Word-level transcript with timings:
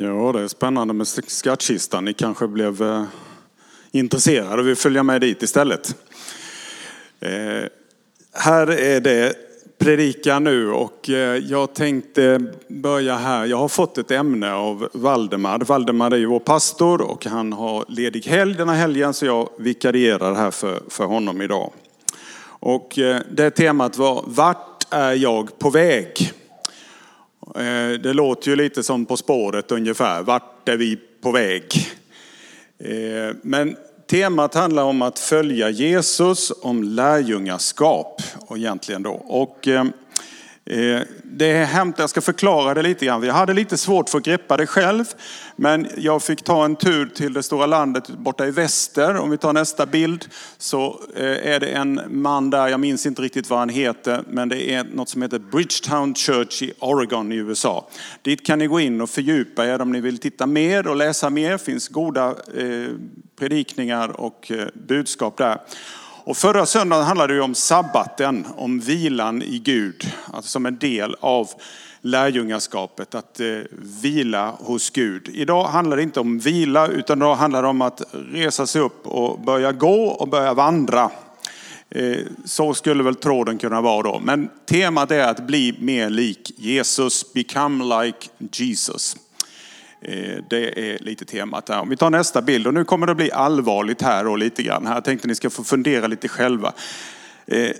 Ja, 0.00 0.32
det 0.32 0.40
är 0.40 0.48
spännande 0.48 0.94
med 0.94 1.06
skattkistan. 1.06 2.04
Ni 2.04 2.12
kanske 2.12 2.48
blev 2.48 2.82
eh, 2.82 3.04
intresserade 3.90 4.62
och 4.62 4.68
vill 4.68 4.76
följa 4.76 5.02
med 5.02 5.20
dit 5.20 5.42
istället. 5.42 5.96
Eh, 7.20 7.64
här 8.32 8.70
är 8.70 9.00
det 9.00 9.34
predika 9.78 10.38
nu 10.38 10.70
och 10.70 11.10
eh, 11.10 11.36
jag 11.36 11.74
tänkte 11.74 12.40
börja 12.68 13.16
här. 13.16 13.46
Jag 13.46 13.56
har 13.56 13.68
fått 13.68 13.98
ett 13.98 14.10
ämne 14.10 14.52
av 14.52 14.88
Valdemar. 14.92 15.58
Valdemar 15.58 16.10
är 16.10 16.16
ju 16.16 16.26
vår 16.26 16.40
pastor 16.40 17.00
och 17.00 17.26
han 17.26 17.52
har 17.52 17.84
ledig 17.88 18.26
helg 18.26 18.54
den 18.54 18.68
här 18.68 18.76
helgen 18.76 19.14
så 19.14 19.26
jag 19.26 19.48
vikarierar 19.58 20.34
här 20.34 20.50
för, 20.50 20.82
för 20.88 21.04
honom 21.04 21.42
idag. 21.42 21.72
Och 22.44 22.98
eh, 22.98 23.20
det 23.30 23.50
temat 23.50 23.96
var 23.96 24.24
Vart 24.26 24.86
är 24.90 25.12
jag 25.12 25.58
på 25.58 25.70
väg? 25.70 26.32
Eh, 27.54 28.00
det 28.00 28.12
låter 28.12 28.50
ju 28.50 28.56
lite 28.56 28.82
som 28.82 29.06
På 29.06 29.16
spåret 29.16 29.72
ungefär. 29.72 30.22
Vart 30.22 30.68
är 30.68 30.76
vi 30.76 30.98
på 31.20 31.32
väg? 31.32 31.64
Eh, 32.78 33.36
men 33.42 33.76
temat 34.10 34.54
handlar 34.54 34.82
om 34.82 35.02
att 35.02 35.18
följa 35.18 35.70
Jesus, 35.70 36.52
om 36.62 36.82
lärjungaskap 36.82 38.22
och 38.38 38.56
egentligen 38.56 39.02
då. 39.02 39.12
Och 39.12 39.68
eh, 39.68 39.84
Eh, 40.70 41.00
det 41.22 41.50
är 41.50 41.64
hämtat, 41.64 41.98
jag 41.98 42.10
ska 42.10 42.20
förklara 42.20 42.74
det 42.74 42.82
lite 42.82 43.06
grann. 43.06 43.22
Jag 43.22 43.34
hade 43.34 43.52
lite 43.52 43.76
svårt 43.76 44.08
för 44.08 44.18
att 44.18 44.24
greppa 44.24 44.56
det 44.56 44.66
själv. 44.66 45.04
Men 45.56 45.86
jag 45.96 46.22
fick 46.22 46.42
ta 46.42 46.64
en 46.64 46.76
tur 46.76 47.06
till 47.06 47.32
det 47.32 47.42
stora 47.42 47.66
landet 47.66 48.08
borta 48.08 48.46
i 48.46 48.50
väster. 48.50 49.16
Om 49.16 49.30
vi 49.30 49.38
tar 49.38 49.52
nästa 49.52 49.86
bild 49.86 50.28
så 50.58 51.00
eh, 51.16 51.52
är 51.52 51.60
det 51.60 51.66
en 51.66 52.00
man 52.08 52.50
där, 52.50 52.68
jag 52.68 52.80
minns 52.80 53.06
inte 53.06 53.22
riktigt 53.22 53.50
vad 53.50 53.58
han 53.58 53.68
heter, 53.68 54.22
men 54.30 54.48
det 54.48 54.70
är 54.74 54.84
något 54.84 55.08
som 55.08 55.22
heter 55.22 55.38
Bridgetown 55.38 56.14
Church 56.14 56.62
i 56.62 56.72
Oregon 56.78 57.32
i 57.32 57.36
USA. 57.36 57.88
Dit 58.22 58.46
kan 58.46 58.58
ni 58.58 58.66
gå 58.66 58.80
in 58.80 59.00
och 59.00 59.10
fördjupa 59.10 59.66
er 59.66 59.80
om 59.80 59.92
ni 59.92 60.00
vill 60.00 60.18
titta 60.18 60.46
mer 60.46 60.86
och 60.86 60.96
läsa 60.96 61.30
mer. 61.30 61.52
Det 61.52 61.58
finns 61.58 61.88
goda 61.88 62.28
eh, 62.28 62.88
predikningar 63.38 64.20
och 64.20 64.52
budskap 64.74 65.36
där. 65.36 65.58
Och 66.28 66.36
förra 66.36 66.66
söndagen 66.66 67.04
handlade 67.04 67.34
det 67.34 67.40
om 67.40 67.54
sabbaten, 67.54 68.46
om 68.56 68.80
vilan 68.80 69.42
i 69.42 69.58
Gud, 69.58 70.12
alltså 70.32 70.50
som 70.50 70.66
en 70.66 70.78
del 70.78 71.16
av 71.20 71.48
lärjungaskapet, 72.00 73.14
att 73.14 73.40
eh, 73.40 73.46
vila 74.02 74.50
hos 74.50 74.90
Gud. 74.90 75.28
Idag 75.32 75.64
handlar 75.64 75.96
det 75.96 76.02
inte 76.02 76.20
om 76.20 76.38
vila, 76.38 76.88
utan 76.88 77.18
idag 77.18 77.34
handlar 77.34 77.62
det 77.62 77.68
om 77.68 77.82
att 77.82 78.02
resa 78.12 78.66
sig 78.66 78.82
upp 78.82 79.06
och 79.06 79.40
börja 79.40 79.72
gå 79.72 80.04
och 80.04 80.28
börja 80.28 80.54
vandra. 80.54 81.10
Eh, 81.90 82.18
så 82.44 82.74
skulle 82.74 83.02
väl 83.02 83.14
tråden 83.14 83.58
kunna 83.58 83.80
vara 83.80 84.02
då. 84.02 84.18
Men 84.18 84.50
temat 84.66 85.10
är 85.10 85.28
att 85.28 85.46
bli 85.46 85.76
mer 85.80 86.10
lik 86.10 86.52
Jesus, 86.56 87.32
become 87.32 88.04
like 88.04 88.28
Jesus. 88.38 89.16
Eh, 90.00 90.44
det 90.50 90.92
är 90.92 90.98
lite 90.98 91.24
temat 91.24 91.68
här. 91.68 91.80
Om 91.80 91.88
vi 91.88 91.96
tar 91.96 92.10
nästa 92.10 92.42
bild 92.42 92.66
och 92.66 92.74
nu 92.74 92.84
kommer 92.84 93.06
det 93.06 93.14
bli 93.14 93.32
allvarligt 93.32 94.02
här 94.02 94.26
och 94.26 94.38
lite 94.38 94.62
grann. 94.62 94.86
Här 94.86 95.00
tänkte 95.00 95.28
ni 95.28 95.34
ska 95.34 95.50
få 95.50 95.64
fundera 95.64 96.06
lite 96.06 96.28
själva. 96.28 96.72
Eh, 97.46 97.70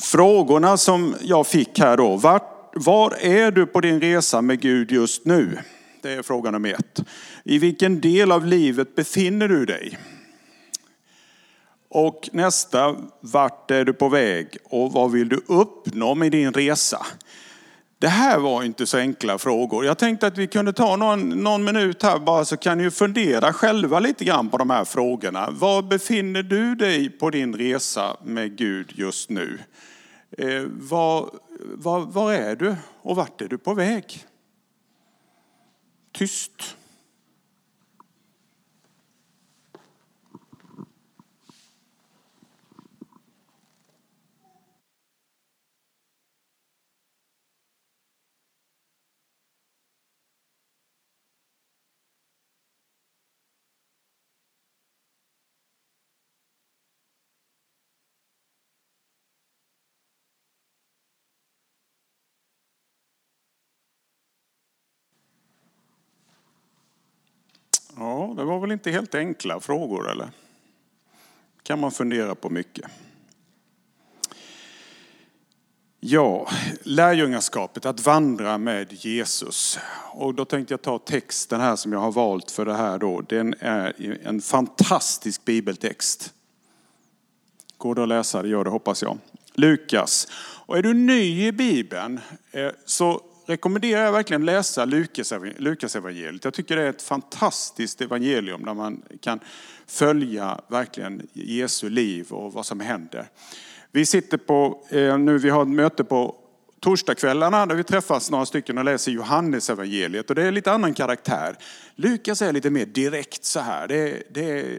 frågorna 0.00 0.76
som 0.76 1.14
jag 1.20 1.46
fick 1.46 1.78
här 1.78 1.96
då. 1.96 2.16
Var, 2.16 2.42
var 2.74 3.14
är 3.20 3.50
du 3.50 3.66
på 3.66 3.80
din 3.80 4.00
resa 4.00 4.42
med 4.42 4.60
Gud 4.60 4.92
just 4.92 5.24
nu? 5.24 5.58
Det 6.02 6.12
är 6.12 6.22
fråga 6.22 6.50
nummer 6.50 6.72
ett. 6.72 7.00
I 7.44 7.58
vilken 7.58 8.00
del 8.00 8.32
av 8.32 8.46
livet 8.46 8.94
befinner 8.94 9.48
du 9.48 9.66
dig? 9.66 9.98
Och 11.88 12.28
nästa, 12.32 12.96
vart 13.20 13.70
är 13.70 13.84
du 13.84 13.92
på 13.92 14.08
väg 14.08 14.56
och 14.64 14.92
vad 14.92 15.12
vill 15.12 15.28
du 15.28 15.40
uppnå 15.46 16.14
med 16.14 16.32
din 16.32 16.52
resa? 16.52 17.06
Det 18.00 18.08
här 18.08 18.38
var 18.38 18.62
inte 18.62 18.86
så 18.86 18.98
enkla 18.98 19.38
frågor. 19.38 19.84
Jag 19.84 19.98
tänkte 19.98 20.26
att 20.26 20.38
vi 20.38 20.46
kunde 20.46 20.72
ta 20.72 20.96
någon, 20.96 21.28
någon 21.28 21.64
minut 21.64 22.02
här 22.02 22.18
bara 22.18 22.44
så 22.44 22.56
kan 22.56 22.78
ni 22.78 22.90
fundera 22.90 23.52
själva 23.52 24.00
lite 24.00 24.24
grann 24.24 24.48
på 24.48 24.58
de 24.58 24.70
här 24.70 24.84
frågorna. 24.84 25.50
Var 25.50 25.82
befinner 25.82 26.42
du 26.42 26.74
dig 26.74 27.10
på 27.10 27.30
din 27.30 27.54
resa 27.54 28.16
med 28.24 28.56
Gud 28.56 28.92
just 28.94 29.30
nu? 29.30 29.58
Eh, 30.38 30.62
var, 30.66 31.30
var, 31.74 32.00
var 32.00 32.32
är 32.32 32.56
du 32.56 32.76
och 33.02 33.16
vart 33.16 33.40
är 33.40 33.48
du 33.48 33.58
på 33.58 33.74
väg? 33.74 34.24
Tyst. 36.12 36.76
Ja, 68.00 68.34
det 68.36 68.39
var 68.50 68.60
väl 68.60 68.72
inte 68.72 68.90
helt 68.90 69.14
enkla 69.14 69.60
frågor 69.60 70.10
eller? 70.10 70.30
kan 71.70 71.78
man 71.78 71.90
fundera 71.90 72.34
på 72.34 72.50
mycket. 72.50 72.90
Ja, 76.00 76.48
lärjungaskapet, 76.82 77.86
att 77.86 78.06
vandra 78.06 78.58
med 78.58 78.92
Jesus. 78.92 79.78
Och 80.12 80.34
då 80.34 80.44
tänkte 80.44 80.72
jag 80.72 80.82
ta 80.82 80.98
texten 80.98 81.60
här 81.60 81.76
som 81.76 81.92
jag 81.92 82.00
har 82.00 82.12
valt 82.12 82.50
för 82.50 82.64
det 82.64 82.74
här 82.74 82.98
då. 82.98 83.20
Den 83.20 83.54
är 83.60 84.18
en 84.24 84.40
fantastisk 84.40 85.44
bibeltext. 85.44 86.34
Går 87.76 87.94
det 87.94 88.02
att 88.02 88.08
läsa? 88.08 88.42
Det 88.42 88.48
gör 88.48 88.64
det 88.64 88.70
hoppas 88.70 89.02
jag. 89.02 89.18
Lukas. 89.54 90.28
Och 90.66 90.78
är 90.78 90.82
du 90.82 90.94
ny 90.94 91.46
i 91.46 91.52
Bibeln 91.52 92.20
eh, 92.52 92.70
så 92.86 93.20
rekommenderar 93.50 94.04
jag 94.04 94.12
verkligen 94.12 94.44
läsa 94.44 94.84
Lukas 94.84 95.96
evangeliet. 95.96 96.44
Jag 96.44 96.54
tycker 96.54 96.76
det 96.76 96.82
är 96.82 96.90
ett 96.90 97.02
fantastiskt 97.02 98.00
evangelium 98.00 98.64
där 98.64 98.74
man 98.74 99.02
kan 99.20 99.40
följa 99.86 100.60
verkligen 100.68 101.28
Jesu 101.32 101.88
liv 101.88 102.32
och 102.32 102.52
vad 102.52 102.66
som 102.66 102.80
händer. 102.80 103.26
Vi 103.92 104.06
sitter 104.06 104.38
på, 104.38 104.84
eh, 104.90 105.18
nu 105.18 105.38
vi 105.38 105.50
har 105.50 105.62
ett 105.62 105.68
möte 105.68 106.04
på 106.04 106.34
torsdagskvällarna 106.80 107.66
där 107.66 107.74
vi 107.74 107.84
träffas 107.84 108.30
några 108.30 108.46
stycken 108.46 108.78
och 108.78 108.84
läser 108.84 109.12
Johannes 109.12 109.70
evangeliet 109.70 110.30
och 110.30 110.36
det 110.36 110.42
är 110.42 110.52
lite 110.52 110.72
annan 110.72 110.94
karaktär. 110.94 111.56
Lukas 111.94 112.42
är 112.42 112.52
lite 112.52 112.70
mer 112.70 112.86
direkt 112.86 113.44
så 113.44 113.60
här. 113.60 113.88
Det, 113.88 114.22
det, 114.30 114.76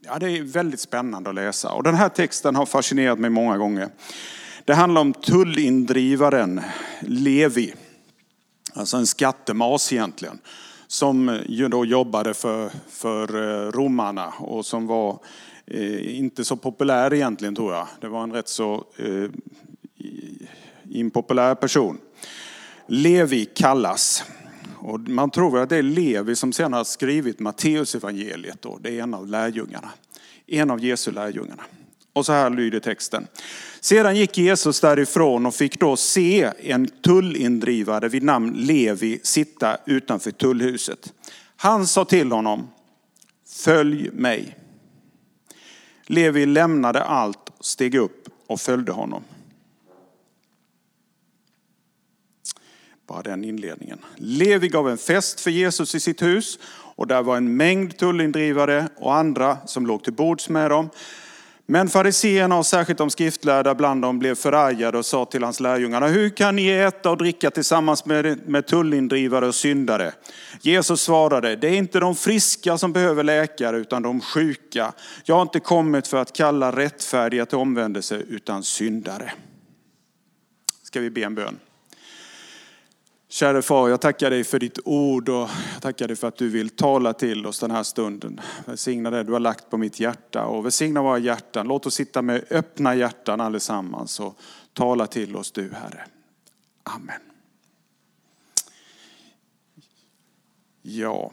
ja, 0.00 0.18
det 0.18 0.30
är 0.30 0.42
väldigt 0.42 0.80
spännande 0.80 1.30
att 1.30 1.36
läsa 1.36 1.72
och 1.72 1.82
den 1.82 1.94
här 1.94 2.08
texten 2.08 2.56
har 2.56 2.66
fascinerat 2.66 3.18
mig 3.18 3.30
många 3.30 3.56
gånger. 3.56 3.88
Det 4.64 4.74
handlar 4.74 5.00
om 5.00 5.12
tullindrivaren 5.12 6.60
Levi, 7.00 7.74
alltså 8.74 8.96
en 8.96 9.06
skattemas 9.06 9.92
egentligen, 9.92 10.38
som 10.86 11.40
ju 11.48 11.68
då 11.68 11.84
jobbade 11.84 12.34
för, 12.34 12.70
för 12.88 13.34
eh, 13.36 13.72
romarna 13.72 14.28
och 14.38 14.66
som 14.66 14.86
var 14.86 15.18
eh, 15.66 16.18
inte 16.18 16.44
så 16.44 16.56
populär 16.56 17.14
egentligen 17.14 17.54
tror 17.54 17.72
jag. 17.74 17.86
Det 18.00 18.08
var 18.08 18.22
en 18.22 18.32
rätt 18.32 18.48
så 18.48 18.84
eh, 18.96 19.30
impopulär 20.90 21.54
person. 21.54 21.98
Levi 22.86 23.44
kallas. 23.44 24.24
Och 24.78 25.00
man 25.00 25.30
tror 25.30 25.58
att 25.58 25.68
det 25.68 25.76
är 25.76 25.82
Levi 25.82 26.36
som 26.36 26.52
sedan 26.52 26.72
har 26.72 26.84
skrivit 26.84 27.38
Matteusevangeliet. 27.38 28.66
Det 28.80 28.98
är 28.98 29.02
en 29.02 29.14
av 29.14 29.26
lärjungarna. 29.26 29.90
En 30.46 30.70
av 30.70 30.84
Jesu 30.84 31.10
lärjungarna. 31.10 31.62
Och 32.12 32.26
så 32.26 32.32
här 32.32 32.50
lyder 32.50 32.80
texten. 32.80 33.26
Sedan 33.80 34.16
gick 34.16 34.38
Jesus 34.38 34.80
därifrån 34.80 35.46
och 35.46 35.54
fick 35.54 35.80
då 35.80 35.96
se 35.96 36.52
en 36.58 36.86
tullindrivare 36.86 38.08
vid 38.08 38.22
namn 38.22 38.52
Levi 38.52 39.20
sitta 39.22 39.76
utanför 39.86 40.30
tullhuset. 40.30 41.12
Han 41.56 41.86
sa 41.86 42.04
till 42.04 42.32
honom, 42.32 42.68
följ 43.48 44.10
mig. 44.12 44.56
Levi 46.06 46.46
lämnade 46.46 47.02
allt, 47.02 47.50
steg 47.60 47.94
upp 47.94 48.28
och 48.46 48.60
följde 48.60 48.92
honom. 48.92 49.24
Bara 53.06 53.22
den 53.22 53.44
inledningen. 53.44 53.98
Levi 54.16 54.68
gav 54.68 54.88
en 54.88 54.98
fest 54.98 55.40
för 55.40 55.50
Jesus 55.50 55.94
i 55.94 56.00
sitt 56.00 56.22
hus 56.22 56.58
och 56.96 57.06
där 57.06 57.22
var 57.22 57.36
en 57.36 57.56
mängd 57.56 57.96
tullindrivare 57.96 58.88
och 58.96 59.14
andra 59.14 59.58
som 59.66 59.86
låg 59.86 60.04
till 60.04 60.12
bords 60.12 60.48
med 60.48 60.70
dem. 60.70 60.90
Men 61.70 61.88
fariseerna 61.88 62.58
och 62.58 62.66
särskilt 62.66 62.98
de 62.98 63.10
skriftlärda 63.10 63.74
bland 63.74 64.02
dem 64.02 64.18
blev 64.18 64.34
förargade 64.34 64.98
och 64.98 65.06
sa 65.06 65.24
till 65.24 65.42
hans 65.42 65.60
lärjungar, 65.60 66.08
hur 66.08 66.30
kan 66.30 66.56
ni 66.56 66.68
äta 66.68 67.10
och 67.10 67.16
dricka 67.16 67.50
tillsammans 67.50 68.04
med, 68.04 68.48
med 68.48 68.66
tullindrivare 68.66 69.46
och 69.46 69.54
syndare? 69.54 70.12
Jesus 70.60 71.00
svarade, 71.00 71.56
det 71.56 71.68
är 71.68 71.72
inte 71.72 72.00
de 72.00 72.14
friska 72.14 72.78
som 72.78 72.92
behöver 72.92 73.24
läkare 73.24 73.76
utan 73.76 74.02
de 74.02 74.20
sjuka. 74.20 74.92
Jag 75.24 75.34
har 75.34 75.42
inte 75.42 75.60
kommit 75.60 76.06
för 76.06 76.16
att 76.16 76.32
kalla 76.32 76.76
rättfärdiga 76.76 77.46
till 77.46 77.58
omvändelse 77.58 78.16
utan 78.16 78.62
syndare. 78.62 79.32
Ska 80.82 81.00
vi 81.00 81.10
be 81.10 81.20
en 81.24 81.34
bön? 81.34 81.58
Kära 83.32 83.62
far, 83.62 83.88
jag 83.88 84.00
tackar 84.00 84.30
dig 84.30 84.44
för 84.44 84.58
ditt 84.58 84.78
ord 84.84 85.28
och 85.28 85.34
jag 85.34 85.82
tackar 85.82 86.08
dig 86.08 86.16
för 86.16 86.28
att 86.28 86.36
du 86.36 86.48
vill 86.48 86.70
tala 86.70 87.12
till 87.12 87.46
oss 87.46 87.60
den 87.60 87.70
här 87.70 87.82
stunden. 87.82 88.40
Välsigna 88.64 89.10
det 89.10 89.22
du 89.22 89.32
har 89.32 89.40
lagt 89.40 89.70
på 89.70 89.76
mitt 89.76 90.00
hjärta 90.00 90.44
och 90.44 90.64
välsigna 90.64 91.02
våra 91.02 91.18
hjärtan. 91.18 91.68
Låt 91.68 91.86
oss 91.86 91.94
sitta 91.94 92.22
med 92.22 92.44
öppna 92.50 92.94
hjärtan 92.94 93.40
allesammans 93.40 94.20
och 94.20 94.38
tala 94.72 95.06
till 95.06 95.36
oss 95.36 95.52
du 95.52 95.72
Herre. 95.72 96.04
Amen. 96.82 97.20
Ja. 100.82 101.32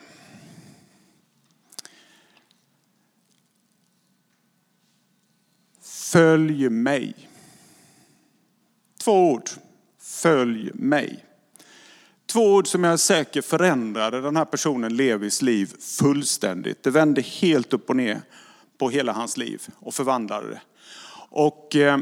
Följ 5.81 6.69
mig. 6.69 7.29
Två 9.03 9.31
ord. 9.31 9.49
Följ 9.99 10.71
mig. 10.73 11.26
Två 12.31 12.53
ord 12.53 12.67
som 12.67 12.83
jag 12.83 12.93
är 12.93 12.97
säker 12.97 13.41
förändrade 13.41 14.21
den 14.21 14.35
här 14.35 14.45
personen 14.45 14.95
Levis 14.95 15.41
liv 15.41 15.73
fullständigt. 15.79 16.83
Det 16.83 16.89
vände 16.89 17.21
helt 17.21 17.73
upp 17.73 17.89
och 17.89 17.95
ner 17.95 18.21
på 18.77 18.89
hela 18.89 19.11
hans 19.11 19.37
liv 19.37 19.61
och 19.79 19.93
förvandlade 19.93 20.49
det. 20.49 20.61
Och 21.29 21.75
eh, 21.75 21.97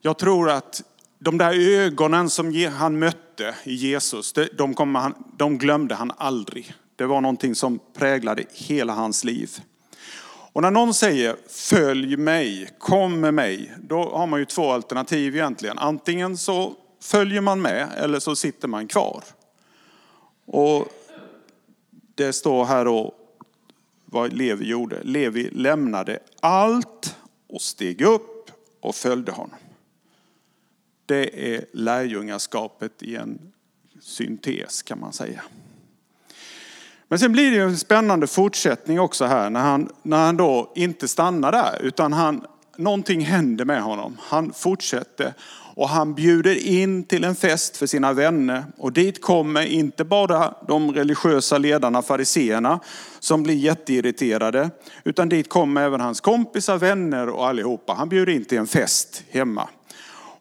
jag 0.00 0.18
tror 0.18 0.50
att 0.50 0.82
de 1.18 1.38
där 1.38 1.78
ögonen 1.78 2.30
som 2.30 2.66
han 2.76 2.98
mötte 2.98 3.54
i 3.64 3.74
Jesus, 3.74 4.32
de, 4.32 4.94
han, 4.94 5.14
de 5.36 5.58
glömde 5.58 5.94
han 5.94 6.12
aldrig. 6.16 6.74
Det 6.96 7.06
var 7.06 7.20
någonting 7.20 7.54
som 7.54 7.78
präglade 7.98 8.44
hela 8.52 8.92
hans 8.92 9.24
liv. 9.24 9.50
Och 10.52 10.62
när 10.62 10.70
någon 10.70 10.94
säger 10.94 11.36
följ 11.48 12.16
mig, 12.16 12.68
kom 12.78 13.20
med 13.20 13.34
mig, 13.34 13.72
då 13.82 14.10
har 14.10 14.26
man 14.26 14.40
ju 14.40 14.46
två 14.46 14.72
alternativ 14.72 15.36
egentligen. 15.36 15.78
Antingen 15.78 16.36
så 16.36 16.74
följer 17.02 17.40
man 17.40 17.62
med 17.62 17.88
eller 17.96 18.18
så 18.18 18.36
sitter 18.36 18.68
man 18.68 18.88
kvar. 18.88 19.24
Och 20.46 20.88
det 22.14 22.32
står 22.32 22.64
här 22.64 22.84
då 22.84 23.14
vad 24.04 24.32
Levi 24.32 24.66
gjorde. 24.66 25.02
Levi 25.02 25.50
lämnade 25.50 26.18
allt 26.40 27.16
och 27.48 27.62
steg 27.62 28.00
upp 28.00 28.50
och 28.80 28.94
följde 28.94 29.32
honom. 29.32 29.58
Det 31.06 31.54
är 31.54 31.64
lärjungaskapet 31.72 33.02
i 33.02 33.16
en 33.16 33.52
syntes 34.00 34.82
kan 34.82 35.00
man 35.00 35.12
säga. 35.12 35.42
Men 37.08 37.18
sen 37.18 37.32
blir 37.32 37.50
det 37.50 37.62
en 37.62 37.78
spännande 37.78 38.26
fortsättning 38.26 39.00
också 39.00 39.24
här 39.24 39.50
när 39.50 39.60
han, 39.60 39.92
när 40.02 40.26
han 40.26 40.36
då 40.36 40.72
inte 40.74 41.08
stannar 41.08 41.52
där 41.52 41.82
utan 41.82 42.12
han, 42.12 42.46
någonting 42.76 43.20
händer 43.20 43.64
med 43.64 43.82
honom. 43.82 44.16
Han 44.20 44.52
fortsätter 44.52 45.34
och 45.76 45.88
han 45.88 46.14
bjuder 46.14 46.66
in 46.66 47.04
till 47.04 47.24
en 47.24 47.34
fest 47.34 47.76
för 47.76 47.86
sina 47.86 48.12
vänner. 48.12 48.64
Och 48.76 48.92
dit 48.92 49.22
kommer 49.22 49.62
inte 49.62 50.04
bara 50.04 50.54
de 50.68 50.92
religiösa 50.94 51.58
ledarna, 51.58 52.02
fariseerna, 52.02 52.80
som 53.18 53.42
blir 53.42 53.54
jätteirriterade. 53.54 54.70
Utan 55.04 55.28
dit 55.28 55.48
kommer 55.48 55.82
även 55.82 56.00
hans 56.00 56.20
kompisar, 56.20 56.78
vänner 56.78 57.28
och 57.28 57.46
allihopa. 57.46 57.92
Han 57.92 58.08
bjuder 58.08 58.32
in 58.32 58.44
till 58.44 58.58
en 58.58 58.66
fest 58.66 59.24
hemma. 59.30 59.68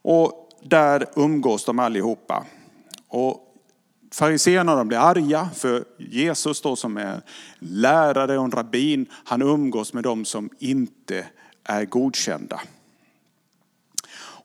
Och 0.02 0.50
där 0.64 1.06
umgås 1.16 1.66
de 1.66 1.80
allihopa. 1.80 2.46
Och 3.08 3.42
Fariséerna 4.12 4.86
blir 4.86 4.98
arga 4.98 5.50
för 5.56 5.84
Jesus 5.98 6.62
då 6.62 6.76
som 6.76 6.98
är 6.98 7.22
lärare 7.60 8.38
och 8.38 8.46
en 8.46 8.52
rabbin, 8.52 9.06
han 9.12 9.42
umgås 9.42 9.94
med 9.94 10.04
dem 10.04 10.26
som 10.26 10.50
inte 10.60 11.26
är 11.64 11.86
godkända. 11.86 12.62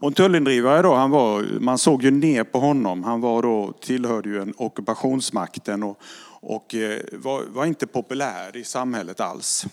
Och 0.01 0.09
en 0.09 0.15
tullindrivare 0.15 0.83
då, 0.83 0.95
han 0.95 1.11
var, 1.11 1.43
man 1.43 1.79
såg 1.79 2.03
ju 2.03 2.11
ner 2.11 2.45
på 2.45 2.59
honom. 2.59 3.05
Han 3.05 3.21
var 3.21 3.43
då, 3.43 3.73
tillhörde 3.81 4.29
ju 4.29 4.43
en 4.43 4.55
ockupationsmakten 4.57 5.83
och, 5.83 6.01
och 6.41 6.75
eh, 6.75 7.01
var, 7.13 7.43
var 7.43 7.67
inte 7.67 7.87
populär 7.87 8.57
i 8.57 8.65
samhället 8.65 9.21
alls. 9.21 9.67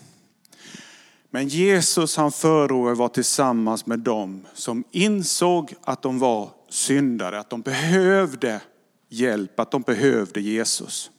Men 1.30 1.48
Jesus 1.48 2.16
han 2.16 2.32
förordade 2.32 2.96
var 2.96 3.08
tillsammans 3.08 3.86
med 3.86 3.98
dem 3.98 4.46
som 4.54 4.84
insåg 4.90 5.74
att 5.84 6.02
de 6.02 6.18
var 6.18 6.50
syndare, 6.68 7.38
att 7.38 7.50
de 7.50 7.60
behövde 7.60 8.60
hjälp, 9.08 9.60
att 9.60 9.70
de 9.70 9.82
behövde 9.82 10.40
Jesus. 10.40 11.10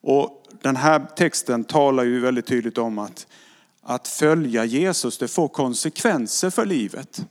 Och 0.00 0.44
den 0.62 0.76
här 0.76 1.06
texten 1.16 1.64
talar 1.64 2.04
ju 2.04 2.20
väldigt 2.20 2.46
tydligt 2.46 2.78
om 2.78 2.98
att, 2.98 3.26
att 3.82 4.08
följa 4.08 4.64
Jesus, 4.64 5.18
det 5.18 5.28
får 5.28 5.48
konsekvenser 5.48 6.50
för 6.50 6.66
livet. 6.66 7.26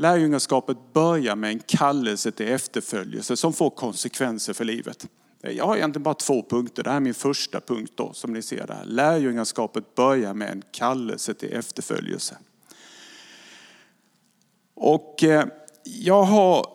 Lärjungaskapet 0.00 0.76
börjar 0.92 1.36
med 1.36 1.50
en 1.50 1.58
kallelse 1.58 2.30
till 2.32 2.48
efterföljelse 2.48 3.36
som 3.36 3.52
får 3.52 3.70
konsekvenser 3.70 4.52
för 4.52 4.64
livet. 4.64 5.06
Jag 5.40 5.66
har 5.66 5.76
egentligen 5.76 6.02
bara 6.02 6.14
två 6.14 6.42
punkter. 6.42 6.82
Det 6.82 6.90
här 6.90 6.96
är 6.96 7.00
min 7.00 7.14
första 7.14 7.60
punkt 7.60 7.92
då, 7.94 8.12
som 8.12 8.32
ni 8.32 8.42
ser 8.42 8.66
där. 8.66 8.82
Lärjungaskapet 8.84 9.94
börjar 9.94 10.34
med 10.34 10.50
en 10.50 10.62
kallelse 10.72 11.34
till 11.34 11.52
efterföljelse. 11.52 12.36
Och 14.74 15.24
eh, 15.24 15.44
jag 15.84 16.22
har... 16.22 16.66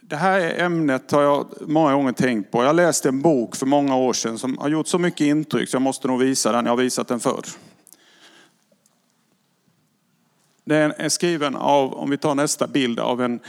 Det 0.00 0.16
här 0.16 0.60
ämnet 0.60 1.10
har 1.10 1.22
jag 1.22 1.46
många 1.60 1.94
gånger 1.94 2.12
tänkt 2.12 2.50
på. 2.50 2.64
Jag 2.64 2.76
läste 2.76 3.08
en 3.08 3.22
bok 3.22 3.56
för 3.56 3.66
många 3.66 3.96
år 3.96 4.12
sedan 4.12 4.38
som 4.38 4.58
har 4.58 4.68
gjort 4.68 4.88
så 4.88 4.98
mycket 4.98 5.20
intryck 5.20 5.68
så 5.68 5.74
jag 5.74 5.82
måste 5.82 6.08
nog 6.08 6.20
visa 6.20 6.52
den. 6.52 6.64
Jag 6.64 6.72
har 6.72 6.82
visat 6.82 7.08
den 7.08 7.20
förr. 7.20 7.44
Den 10.64 10.92
är 10.96 11.08
skriven 11.08 11.56
av, 11.56 11.94
om 11.94 12.10
vi 12.10 12.16
tar 12.16 12.34
nästa 12.34 12.66
bild, 12.66 13.00
av 13.00 13.22
en, 13.22 13.40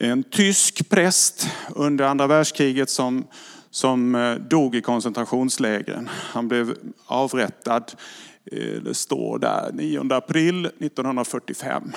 en 0.00 0.22
tysk 0.22 0.88
präst 0.88 1.48
under 1.74 2.04
andra 2.04 2.26
världskriget 2.26 2.90
som, 2.90 3.26
som 3.70 4.14
eh, 4.14 4.34
dog 4.34 4.74
i 4.74 4.82
koncentrationslägren. 4.82 6.08
Han 6.12 6.48
blev 6.48 6.76
avrättad, 7.06 7.92
eh, 8.52 8.82
det 8.82 8.94
står 8.94 9.38
där, 9.38 9.70
9 9.72 10.14
april 10.14 10.66
1945. 10.66 11.92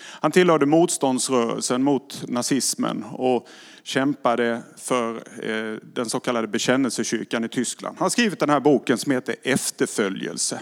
Han 0.00 0.32
tillhörde 0.32 0.66
motståndsrörelsen 0.66 1.82
mot 1.82 2.24
nazismen 2.28 3.04
och 3.04 3.48
kämpade 3.82 4.62
för 4.76 5.14
eh, 5.42 5.78
den 5.94 6.10
så 6.10 6.20
kallade 6.20 6.46
bekännelsekyrkan 6.46 7.44
i 7.44 7.48
Tyskland. 7.48 7.96
Han 7.98 8.04
har 8.04 8.10
skrivit 8.10 8.38
den 8.38 8.50
här 8.50 8.60
boken 8.60 8.98
som 8.98 9.12
heter 9.12 9.36
Efterföljelse. 9.42 10.60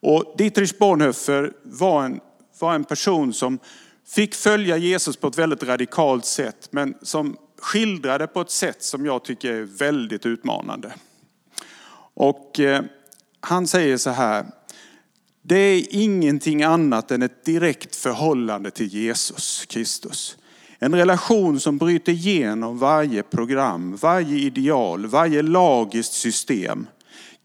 Och 0.00 0.34
Dietrich 0.38 0.78
Bonhoeffer 0.78 1.52
var 1.62 2.04
en, 2.04 2.20
var 2.58 2.74
en 2.74 2.84
person 2.84 3.32
som 3.32 3.58
fick 4.06 4.34
följa 4.34 4.76
Jesus 4.76 5.16
på 5.16 5.26
ett 5.26 5.38
väldigt 5.38 5.62
radikalt 5.62 6.24
sätt, 6.24 6.68
men 6.70 6.94
som 7.02 7.36
skildrade 7.60 8.26
på 8.26 8.40
ett 8.40 8.50
sätt 8.50 8.82
som 8.82 9.06
jag 9.06 9.24
tycker 9.24 9.52
är 9.52 9.62
väldigt 9.62 10.26
utmanande. 10.26 10.92
Och 12.14 12.60
eh, 12.60 12.82
han 13.40 13.66
säger 13.66 13.96
så 13.96 14.10
här, 14.10 14.46
det 15.42 15.56
är 15.56 15.86
ingenting 15.90 16.62
annat 16.62 17.10
än 17.10 17.22
ett 17.22 17.44
direkt 17.44 17.96
förhållande 17.96 18.70
till 18.70 18.86
Jesus 18.86 19.64
Kristus. 19.66 20.36
En 20.78 20.94
relation 20.94 21.60
som 21.60 21.78
bryter 21.78 22.12
igenom 22.12 22.78
varje 22.78 23.22
program, 23.22 23.96
varje 23.96 24.38
ideal, 24.38 25.06
varje 25.06 25.42
lagiskt 25.42 26.12
system. 26.12 26.86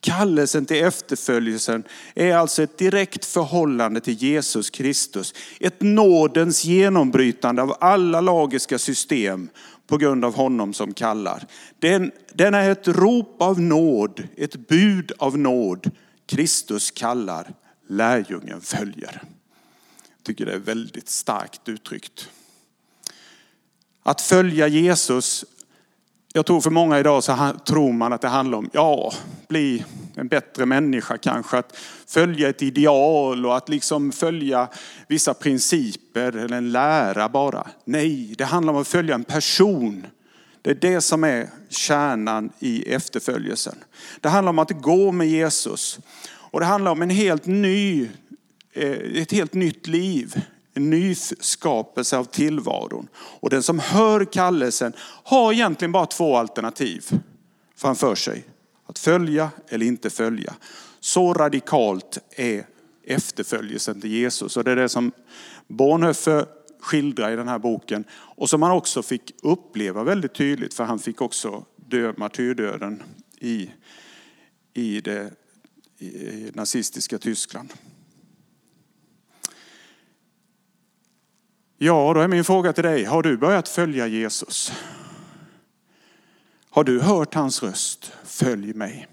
Kallelsen 0.03 0.65
till 0.65 0.83
efterföljelsen 0.83 1.83
är 2.15 2.35
alltså 2.35 2.63
ett 2.63 2.77
direkt 2.77 3.25
förhållande 3.25 4.01
till 4.01 4.13
Jesus 4.13 4.69
Kristus. 4.69 5.33
Ett 5.59 5.81
nådens 5.81 6.63
genombrytande 6.63 7.61
av 7.61 7.77
alla 7.79 8.21
lagiska 8.21 8.79
system 8.79 9.49
på 9.87 9.97
grund 9.97 10.25
av 10.25 10.35
honom 10.35 10.73
som 10.73 10.93
kallar. 10.93 11.47
Den, 11.79 12.11
den 12.33 12.53
är 12.53 12.69
ett 12.69 12.87
rop 12.87 13.41
av 13.41 13.61
nåd, 13.61 14.27
ett 14.37 14.67
bud 14.67 15.11
av 15.17 15.37
nåd. 15.37 15.91
Kristus 16.25 16.91
kallar, 16.91 17.53
lärjungen 17.87 18.61
följer. 18.61 19.21
Jag 20.17 20.23
tycker 20.23 20.45
det 20.45 20.53
är 20.53 20.59
väldigt 20.59 21.09
starkt 21.09 21.69
uttryckt. 21.69 22.29
Att 24.03 24.21
följa 24.21 24.67
Jesus 24.67 25.45
jag 26.35 26.45
tror 26.45 26.61
för 26.61 26.69
många 26.69 26.99
idag 26.99 27.23
så 27.23 27.51
tror 27.65 27.93
man 27.93 28.13
att 28.13 28.21
det 28.21 28.27
handlar 28.27 28.57
om, 28.57 28.69
ja, 28.73 29.13
bli 29.47 29.85
en 30.15 30.27
bättre 30.27 30.65
människa 30.65 31.17
kanske. 31.17 31.57
Att 31.57 31.77
följa 32.07 32.49
ett 32.49 32.61
ideal 32.61 33.45
och 33.45 33.57
att 33.57 33.69
liksom 33.69 34.11
följa 34.11 34.67
vissa 35.07 35.33
principer 35.33 36.35
eller 36.35 36.57
en 36.57 36.71
lära 36.71 37.29
bara. 37.29 37.67
Nej, 37.85 38.35
det 38.37 38.43
handlar 38.43 38.73
om 38.73 38.81
att 38.81 38.87
följa 38.87 39.15
en 39.15 39.23
person. 39.23 40.07
Det 40.61 40.69
är 40.69 40.75
det 40.75 41.01
som 41.01 41.23
är 41.23 41.49
kärnan 41.69 42.49
i 42.59 42.93
efterföljelsen. 42.93 43.75
Det 44.21 44.29
handlar 44.29 44.49
om 44.49 44.59
att 44.59 44.81
gå 44.81 45.11
med 45.11 45.27
Jesus. 45.27 45.99
Och 46.25 46.59
det 46.59 46.65
handlar 46.65 46.91
om 46.91 47.01
en 47.01 47.09
helt 47.09 47.45
ny, 47.45 48.09
eh, 48.73 49.21
ett 49.21 49.31
helt 49.31 49.53
nytt 49.53 49.87
liv 49.87 50.41
en 50.73 50.89
nyskapelse 50.89 52.17
av 52.17 52.23
tillvaron. 52.23 53.07
Och 53.15 53.49
den 53.49 53.63
som 53.63 53.79
hör 53.79 54.25
kallelsen 54.25 54.93
har 55.23 55.53
egentligen 55.53 55.91
bara 55.91 56.05
två 56.05 56.37
alternativ 56.37 57.05
framför 57.75 58.15
sig. 58.15 58.45
Att 58.85 58.99
följa 58.99 59.49
eller 59.69 59.85
inte 59.85 60.09
följa. 60.09 60.53
Så 60.99 61.33
radikalt 61.33 62.17
är 62.35 62.65
efterföljelsen 63.03 64.01
till 64.01 64.11
Jesus. 64.11 64.57
Och 64.57 64.63
det 64.63 64.71
är 64.71 64.75
det 64.75 64.89
som 64.89 65.11
Bonhoeffer 65.67 66.45
skildrar 66.79 67.31
i 67.31 67.35
den 67.35 67.47
här 67.47 67.59
boken 67.59 68.03
och 68.11 68.49
som 68.49 68.61
han 68.61 68.71
också 68.71 69.03
fick 69.03 69.31
uppleva 69.43 70.03
väldigt 70.03 70.35
tydligt 70.35 70.73
för 70.73 70.83
han 70.83 70.99
fick 70.99 71.21
också 71.21 71.65
dö 71.75 72.13
martyrdöden 72.17 73.03
i, 73.39 73.69
i 74.73 75.01
det 75.01 75.31
i 75.99 76.51
nazistiska 76.53 77.17
Tyskland. 77.17 77.73
Ja, 81.85 82.13
då 82.13 82.19
är 82.19 82.27
min 82.27 82.43
fråga 82.43 82.73
till 82.73 82.83
dig, 82.83 83.03
har 83.03 83.23
du 83.23 83.37
börjat 83.37 83.69
följa 83.69 84.07
Jesus? 84.07 84.73
Har 86.69 86.83
du 86.83 86.99
hört 87.01 87.33
hans 87.33 87.63
röst? 87.63 88.11
Följ 88.23 88.73
mig. 88.73 89.07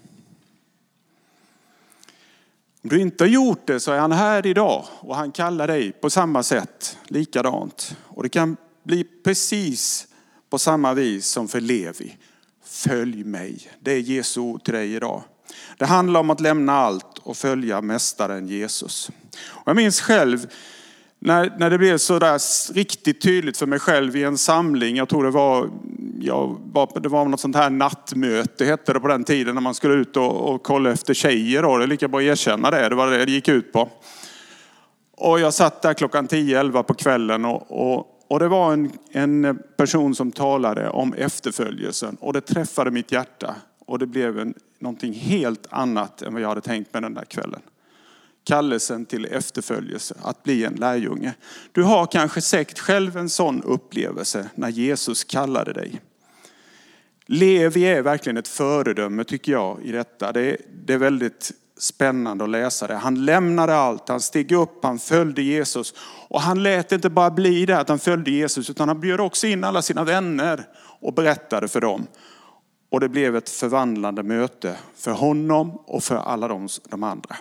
Om 2.83 2.89
du 2.89 3.01
inte 3.01 3.23
har 3.23 3.29
gjort 3.29 3.67
det 3.67 3.79
så 3.79 3.91
är 3.91 3.99
han 3.99 4.11
här 4.11 4.45
idag 4.45 4.85
och 4.99 5.15
han 5.15 5.31
kallar 5.31 5.67
dig 5.67 5.91
på 5.91 6.09
samma 6.09 6.43
sätt, 6.43 6.97
likadant. 7.07 7.95
Och 8.03 8.23
det 8.23 8.29
kan 8.29 8.57
bli 8.83 9.03
precis 9.23 10.07
på 10.49 10.59
samma 10.59 10.93
vis 10.93 11.27
som 11.27 11.47
för 11.47 11.61
Levi. 11.61 12.17
Följ 12.63 13.23
mig. 13.23 13.69
Det 13.79 13.91
är 13.91 13.99
Jesu 13.99 14.39
ord 14.39 14.63
till 14.63 14.73
dig 14.73 14.93
idag. 14.93 15.23
Det 15.77 15.85
handlar 15.85 16.19
om 16.19 16.29
att 16.29 16.41
lämna 16.41 16.73
allt 16.73 17.17
och 17.17 17.37
följa 17.37 17.81
mästaren 17.81 18.47
Jesus. 18.47 19.11
Och 19.35 19.67
jag 19.67 19.75
minns 19.75 20.01
själv 20.01 20.47
när, 21.23 21.53
när 21.57 21.69
det 21.69 21.77
blev 21.77 21.97
så 21.97 22.19
där 22.19 22.39
riktigt 22.73 23.21
tydligt 23.21 23.57
för 23.57 23.65
mig 23.65 23.79
själv 23.79 24.15
i 24.15 24.23
en 24.23 24.37
samling, 24.37 24.95
jag 24.95 25.09
tror 25.09 25.23
det 25.23 25.29
var, 25.29 25.69
ja, 26.19 26.59
det 27.01 27.09
var 27.09 27.25
något 27.25 27.39
sånt 27.39 27.55
här 27.55 27.69
nattmöte 27.69 28.65
hette 28.65 28.93
det 28.93 28.99
på 28.99 29.07
den 29.07 29.23
tiden 29.23 29.55
när 29.55 29.61
man 29.61 29.73
skulle 29.73 29.93
ut 29.93 30.17
och, 30.17 30.49
och 30.49 30.63
kolla 30.63 30.91
efter 30.91 31.13
tjejer. 31.13 31.63
Då. 31.63 31.77
Det 31.77 31.83
är 31.83 31.87
lika 31.87 32.07
bra 32.07 32.19
att 32.19 32.23
erkänna 32.23 32.71
det, 32.71 32.89
det 32.89 32.95
var 32.95 33.11
det 33.11 33.25
det 33.25 33.31
gick 33.31 33.47
ut 33.47 33.73
på. 33.73 33.89
Och 35.17 35.39
jag 35.39 35.53
satt 35.53 35.81
där 35.81 35.93
klockan 35.93 36.27
10-11 36.27 36.83
på 36.83 36.93
kvällen 36.93 37.45
och, 37.45 37.71
och, 37.71 38.07
och 38.27 38.39
det 38.39 38.47
var 38.47 38.73
en, 38.73 38.91
en 39.11 39.59
person 39.77 40.15
som 40.15 40.31
talade 40.31 40.89
om 40.89 41.13
efterföljelsen 41.13 42.17
och 42.19 42.33
det 42.33 42.41
träffade 42.41 42.91
mitt 42.91 43.11
hjärta. 43.11 43.55
Och 43.85 43.99
det 43.99 44.05
blev 44.05 44.39
en, 44.39 44.53
någonting 44.79 45.13
helt 45.13 45.67
annat 45.69 46.21
än 46.21 46.33
vad 46.33 46.41
jag 46.41 46.49
hade 46.49 46.61
tänkt 46.61 46.93
mig 46.93 47.01
den 47.01 47.13
där 47.13 47.25
kvällen 47.25 47.61
kallelsen 48.43 49.05
till 49.05 49.25
efterföljelse, 49.25 50.15
att 50.21 50.43
bli 50.43 50.65
en 50.65 50.73
lärjunge. 50.73 51.33
Du 51.71 51.83
har 51.83 52.05
kanske 52.05 52.41
säkert 52.41 52.79
själv 52.79 53.17
en 53.17 53.29
sån 53.29 53.63
upplevelse 53.63 54.49
när 54.55 54.69
Jesus 54.69 55.23
kallade 55.23 55.73
dig. 55.73 56.01
Levi 57.25 57.83
är 57.83 58.01
verkligen 58.01 58.37
ett 58.37 58.47
föredöme 58.47 59.23
tycker 59.23 59.51
jag 59.51 59.77
i 59.83 59.91
detta. 59.91 60.31
Det 60.31 60.41
är, 60.41 60.57
det 60.85 60.93
är 60.93 60.97
väldigt 60.97 61.51
spännande 61.77 62.43
att 62.43 62.49
läsa 62.49 62.87
det. 62.87 62.95
Han 62.95 63.25
lämnade 63.25 63.75
allt, 63.75 64.09
han 64.09 64.21
steg 64.21 64.51
upp, 64.51 64.83
han 64.83 64.99
följde 64.99 65.41
Jesus. 65.41 65.93
Och 66.27 66.41
han 66.41 66.63
lät 66.63 66.91
inte 66.91 67.09
bara 67.09 67.31
bli 67.31 67.65
det 67.65 67.79
att 67.79 67.89
han 67.89 67.99
följde 67.99 68.31
Jesus, 68.31 68.69
utan 68.69 68.87
han 68.87 68.99
bjöd 68.99 69.19
också 69.19 69.47
in 69.47 69.63
alla 69.63 69.81
sina 69.81 70.03
vänner 70.03 70.67
och 70.99 71.13
berättade 71.13 71.67
för 71.67 71.81
dem. 71.81 72.07
Och 72.89 72.99
det 72.99 73.09
blev 73.09 73.35
ett 73.35 73.49
förvandlande 73.49 74.23
möte 74.23 74.75
för 74.95 75.11
honom 75.11 75.71
och 75.71 76.03
för 76.03 76.15
alla 76.15 76.47
de, 76.47 76.67
de 76.89 77.03
andra 77.03 77.35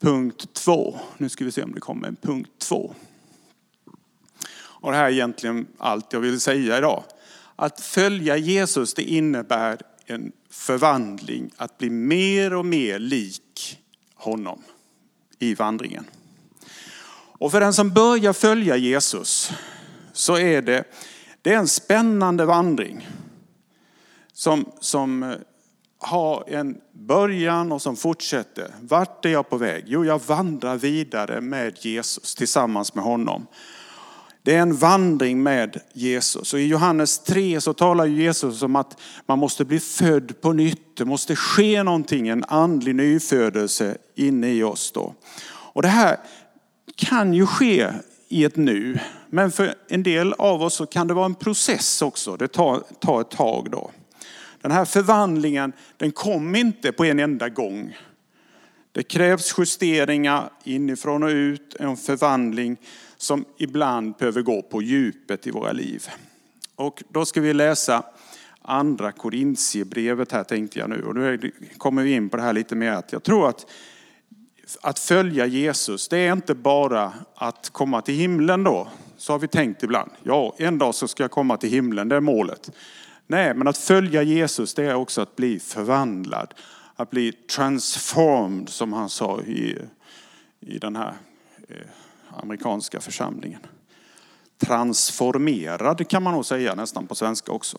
punkt 0.00 0.52
två. 0.52 0.98
Nu 1.18 1.28
ska 1.28 1.44
vi 1.44 1.52
se 1.52 1.62
om 1.62 1.72
det 1.72 1.80
kommer 1.80 2.08
en 2.08 2.16
punkt 2.16 2.50
två. 2.58 2.94
Och 4.60 4.90
det 4.90 4.96
här 4.96 5.04
är 5.04 5.10
egentligen 5.10 5.66
allt 5.78 6.12
jag 6.12 6.20
vill 6.20 6.40
säga 6.40 6.78
idag. 6.78 7.04
Att 7.56 7.80
följa 7.80 8.36
Jesus 8.36 8.94
det 8.94 9.02
innebär 9.02 9.80
en 10.06 10.32
förvandling, 10.50 11.50
att 11.56 11.78
bli 11.78 11.90
mer 11.90 12.54
och 12.54 12.66
mer 12.66 12.98
lik 12.98 13.78
honom 14.14 14.62
i 15.38 15.54
vandringen. 15.54 16.04
Och 17.38 17.50
för 17.50 17.60
den 17.60 17.72
som 17.72 17.90
börjar 17.90 18.32
följa 18.32 18.76
Jesus 18.76 19.50
så 20.12 20.38
är 20.38 20.62
det, 20.62 20.84
det 21.42 21.52
är 21.52 21.58
en 21.58 21.68
spännande 21.68 22.44
vandring. 22.44 23.08
Som, 24.32 24.72
som 24.80 25.36
ha 25.98 26.44
en 26.46 26.76
början 26.92 27.72
och 27.72 27.82
som 27.82 27.96
fortsätter. 27.96 28.74
Vart 28.80 29.24
är 29.24 29.28
jag 29.28 29.50
på 29.50 29.56
väg? 29.56 29.84
Jo, 29.86 30.04
jag 30.04 30.20
vandrar 30.26 30.76
vidare 30.76 31.40
med 31.40 31.76
Jesus 31.80 32.34
tillsammans 32.34 32.94
med 32.94 33.04
honom. 33.04 33.46
Det 34.42 34.54
är 34.54 34.62
en 34.62 34.76
vandring 34.76 35.42
med 35.42 35.80
Jesus. 35.92 36.54
Och 36.54 36.60
I 36.60 36.66
Johannes 36.66 37.18
3 37.18 37.60
så 37.60 37.72
talar 37.72 38.06
Jesus 38.06 38.62
om 38.62 38.76
att 38.76 39.00
man 39.26 39.38
måste 39.38 39.64
bli 39.64 39.80
född 39.80 40.40
på 40.40 40.52
nytt. 40.52 40.96
Det 40.96 41.04
måste 41.04 41.36
ske 41.36 41.82
någonting, 41.82 42.28
en 42.28 42.44
andlig 42.48 42.94
nyfödelse 42.94 43.96
inne 44.14 44.52
i 44.52 44.62
oss. 44.62 44.92
Då. 44.92 45.14
Och 45.48 45.82
det 45.82 45.88
här 45.88 46.16
kan 46.96 47.34
ju 47.34 47.46
ske 47.46 47.92
i 48.28 48.44
ett 48.44 48.56
nu. 48.56 48.98
Men 49.30 49.52
för 49.52 49.74
en 49.88 50.02
del 50.02 50.32
av 50.32 50.62
oss 50.62 50.74
så 50.74 50.86
kan 50.86 51.08
det 51.08 51.14
vara 51.14 51.26
en 51.26 51.34
process 51.34 52.02
också. 52.02 52.36
Det 52.36 52.48
tar, 52.48 52.82
tar 53.00 53.20
ett 53.20 53.30
tag 53.30 53.70
då. 53.70 53.90
Den 54.60 54.70
här 54.70 54.84
förvandlingen, 54.84 55.72
den 55.96 56.12
kom 56.12 56.56
inte 56.56 56.92
på 56.92 57.04
en 57.04 57.18
enda 57.18 57.48
gång. 57.48 57.96
Det 58.92 59.02
krävs 59.02 59.54
justeringar 59.58 60.50
inifrån 60.64 61.22
och 61.22 61.28
ut, 61.28 61.76
en 61.80 61.96
förvandling 61.96 62.76
som 63.16 63.44
ibland 63.58 64.14
behöver 64.14 64.42
gå 64.42 64.62
på 64.62 64.82
djupet 64.82 65.46
i 65.46 65.50
våra 65.50 65.72
liv. 65.72 66.06
Och 66.74 67.02
då 67.08 67.24
ska 67.24 67.40
vi 67.40 67.54
läsa 67.54 68.02
andra 68.62 69.12
Korintierbrevet 69.12 70.32
här 70.32 70.44
tänkte 70.44 70.78
jag 70.78 70.90
nu. 70.90 71.02
Och 71.02 71.14
nu 71.14 71.52
kommer 71.78 72.02
vi 72.02 72.12
in 72.12 72.28
på 72.28 72.36
det 72.36 72.42
här 72.42 72.52
lite 72.52 72.74
mer. 72.76 72.92
Att 72.92 73.12
jag 73.12 73.22
tror 73.22 73.48
att 73.48 73.66
att 74.80 74.98
följa 74.98 75.46
Jesus, 75.46 76.08
det 76.08 76.18
är 76.18 76.32
inte 76.32 76.54
bara 76.54 77.12
att 77.34 77.70
komma 77.70 78.02
till 78.02 78.14
himlen 78.14 78.64
då. 78.64 78.88
Så 79.16 79.32
har 79.32 79.38
vi 79.38 79.48
tänkt 79.48 79.82
ibland. 79.82 80.10
Ja, 80.22 80.54
en 80.58 80.78
dag 80.78 80.94
så 80.94 81.08
ska 81.08 81.22
jag 81.22 81.30
komma 81.30 81.56
till 81.56 81.70
himlen, 81.70 82.08
det 82.08 82.16
är 82.16 82.20
målet. 82.20 82.70
Nej, 83.30 83.54
men 83.54 83.68
att 83.68 83.78
följa 83.78 84.22
Jesus 84.22 84.74
det 84.74 84.84
är 84.84 84.94
också 84.94 85.20
att 85.20 85.36
bli 85.36 85.60
förvandlad. 85.60 86.54
Att 86.96 87.10
bli 87.10 87.32
transformed 87.32 88.68
som 88.68 88.92
han 88.92 89.08
sa 89.08 89.40
i, 89.40 89.78
i 90.60 90.78
den 90.78 90.96
här 90.96 91.14
eh, 91.68 91.76
amerikanska 92.30 93.00
församlingen. 93.00 93.60
Transformerad 94.58 96.08
kan 96.08 96.22
man 96.22 96.34
nog 96.34 96.46
säga 96.46 96.74
nästan 96.74 97.06
på 97.06 97.14
svenska 97.14 97.52
också. 97.52 97.78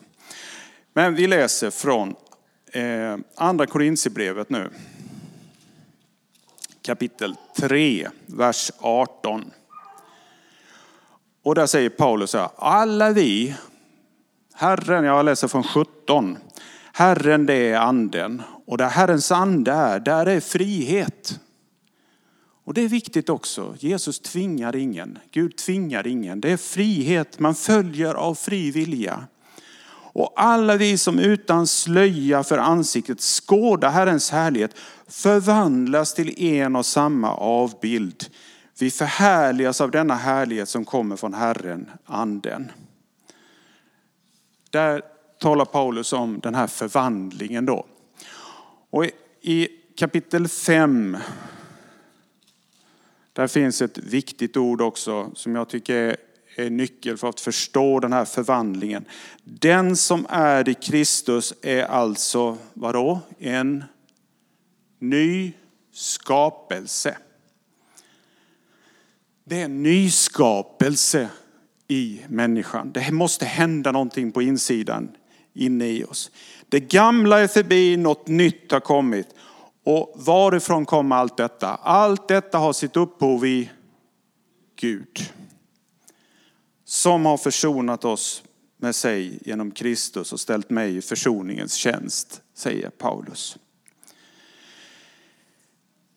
Men 0.93 1.15
vi 1.15 1.27
läser 1.27 1.71
från 1.71 2.15
eh, 2.71 3.17
andra 3.35 3.65
Korintierbrevet 3.65 4.49
nu. 4.49 4.69
Kapitel 6.81 7.35
3, 7.57 8.09
vers 8.25 8.71
18. 8.79 9.51
Och 11.43 11.55
där 11.55 11.65
säger 11.65 11.89
Paulus 11.89 12.31
så 12.31 12.37
här, 12.37 12.49
alla 12.55 13.11
vi 13.11 13.55
Herren, 14.59 15.05
jag 15.05 15.25
läser 15.25 15.47
från 15.47 15.63
17. 15.63 16.37
Herren 16.93 17.45
det 17.45 17.53
är 17.53 17.77
anden 17.77 18.41
och 18.65 18.77
där 18.77 18.89
Herrens 18.89 19.31
ande 19.31 19.71
är, 19.71 19.99
där 19.99 20.25
är 20.25 20.39
frihet. 20.39 21.39
Och 22.63 22.73
det 22.73 22.81
är 22.81 22.87
viktigt 22.87 23.29
också. 23.29 23.75
Jesus 23.79 24.19
tvingar 24.19 24.75
ingen. 24.75 25.19
Gud 25.31 25.57
tvingar 25.57 26.07
ingen. 26.07 26.41
Det 26.41 26.51
är 26.51 26.57
frihet. 26.57 27.39
Man 27.39 27.55
följer 27.55 28.13
av 28.13 28.35
fri 28.35 28.71
vilja. 28.71 29.23
Och 29.91 30.33
alla 30.35 30.75
vi 30.75 30.97
som 30.97 31.19
utan 31.19 31.67
slöja 31.67 32.43
för 32.43 32.57
ansiktet 32.57 33.21
skådar 33.21 33.89
Herrens 33.89 34.31
härlighet 34.31 34.75
förvandlas 35.07 36.13
till 36.13 36.43
en 36.43 36.75
och 36.75 36.85
samma 36.85 37.33
avbild. 37.35 38.25
Vi 38.79 38.91
förhärligas 38.91 39.81
av 39.81 39.91
denna 39.91 40.15
härlighet 40.15 40.69
som 40.69 40.85
kommer 40.85 41.15
från 41.15 41.33
Herren, 41.33 41.89
anden. 42.05 42.71
Där 44.69 45.01
talar 45.39 45.65
Paulus 45.65 46.13
om 46.13 46.39
den 46.39 46.55
här 46.55 46.67
förvandlingen 46.67 47.65
då. 47.65 47.85
Och 48.89 49.05
i 49.41 49.67
kapitel 49.97 50.47
5, 50.47 51.17
där 53.33 53.47
finns 53.47 53.81
ett 53.81 53.97
viktigt 53.97 54.57
ord 54.57 54.81
också 54.81 55.31
som 55.35 55.55
jag 55.55 55.69
tycker 55.69 55.95
är, 55.95 56.17
är 56.55 56.69
nyckel 56.69 57.17
för 57.17 57.29
att 57.29 57.39
förstå 57.39 57.99
den 57.99 58.13
här 58.13 58.25
förvandlingen. 58.25 59.05
Den 59.43 59.95
som 59.95 60.25
är 60.29 60.69
i 60.69 60.73
Kristus 60.73 61.53
är 61.61 61.83
alltså, 61.83 62.57
vadå? 62.73 63.19
En 63.39 63.83
ny 64.99 65.53
skapelse. 65.93 67.17
Det 69.43 69.61
är 69.61 69.65
en 69.65 69.83
nyskapelse 69.83 71.29
i 71.91 72.21
människan. 72.27 72.91
Det 72.91 73.11
måste 73.11 73.45
hända 73.45 73.91
någonting 73.91 74.31
på 74.31 74.41
insidan 74.41 75.11
inne 75.53 75.87
i 75.87 76.03
oss. 76.03 76.31
Det 76.69 76.79
gamla 76.79 77.39
är 77.39 77.47
förbi, 77.47 77.97
något 77.97 78.27
nytt 78.27 78.71
har 78.71 78.79
kommit. 78.79 79.27
Och 79.83 80.13
varifrån 80.15 80.85
kommer 80.85 81.15
allt 81.15 81.37
detta? 81.37 81.67
Allt 81.75 82.27
detta 82.27 82.57
har 82.57 82.73
sitt 82.73 82.97
upphov 82.97 83.45
i 83.45 83.69
Gud. 84.75 85.19
Som 86.85 87.25
har 87.25 87.37
försonat 87.37 88.05
oss 88.05 88.43
med 88.77 88.95
sig 88.95 89.39
genom 89.45 89.71
Kristus 89.71 90.33
och 90.33 90.39
ställt 90.39 90.69
mig 90.69 90.97
i 90.97 91.01
försoningens 91.01 91.73
tjänst, 91.73 92.41
säger 92.55 92.89
Paulus. 92.89 93.57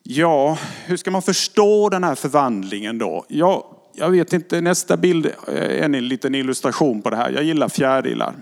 Ja, 0.03 0.57
hur 0.85 0.97
ska 0.97 1.11
man 1.11 1.21
förstå 1.21 1.89
den 1.89 2.03
här 2.03 2.15
förvandlingen 2.15 2.97
då? 2.97 3.25
Ja, 3.27 3.82
jag 3.95 4.09
vet 4.09 4.33
inte, 4.33 4.61
nästa 4.61 4.97
bild 4.97 5.25
eh, 5.25 5.33
är 5.47 5.81
en 5.81 6.07
liten 6.07 6.35
illustration 6.35 7.01
på 7.01 7.09
det 7.09 7.15
här. 7.15 7.31
Jag 7.31 7.43
gillar 7.43 7.69
fjärilar. 7.69 8.35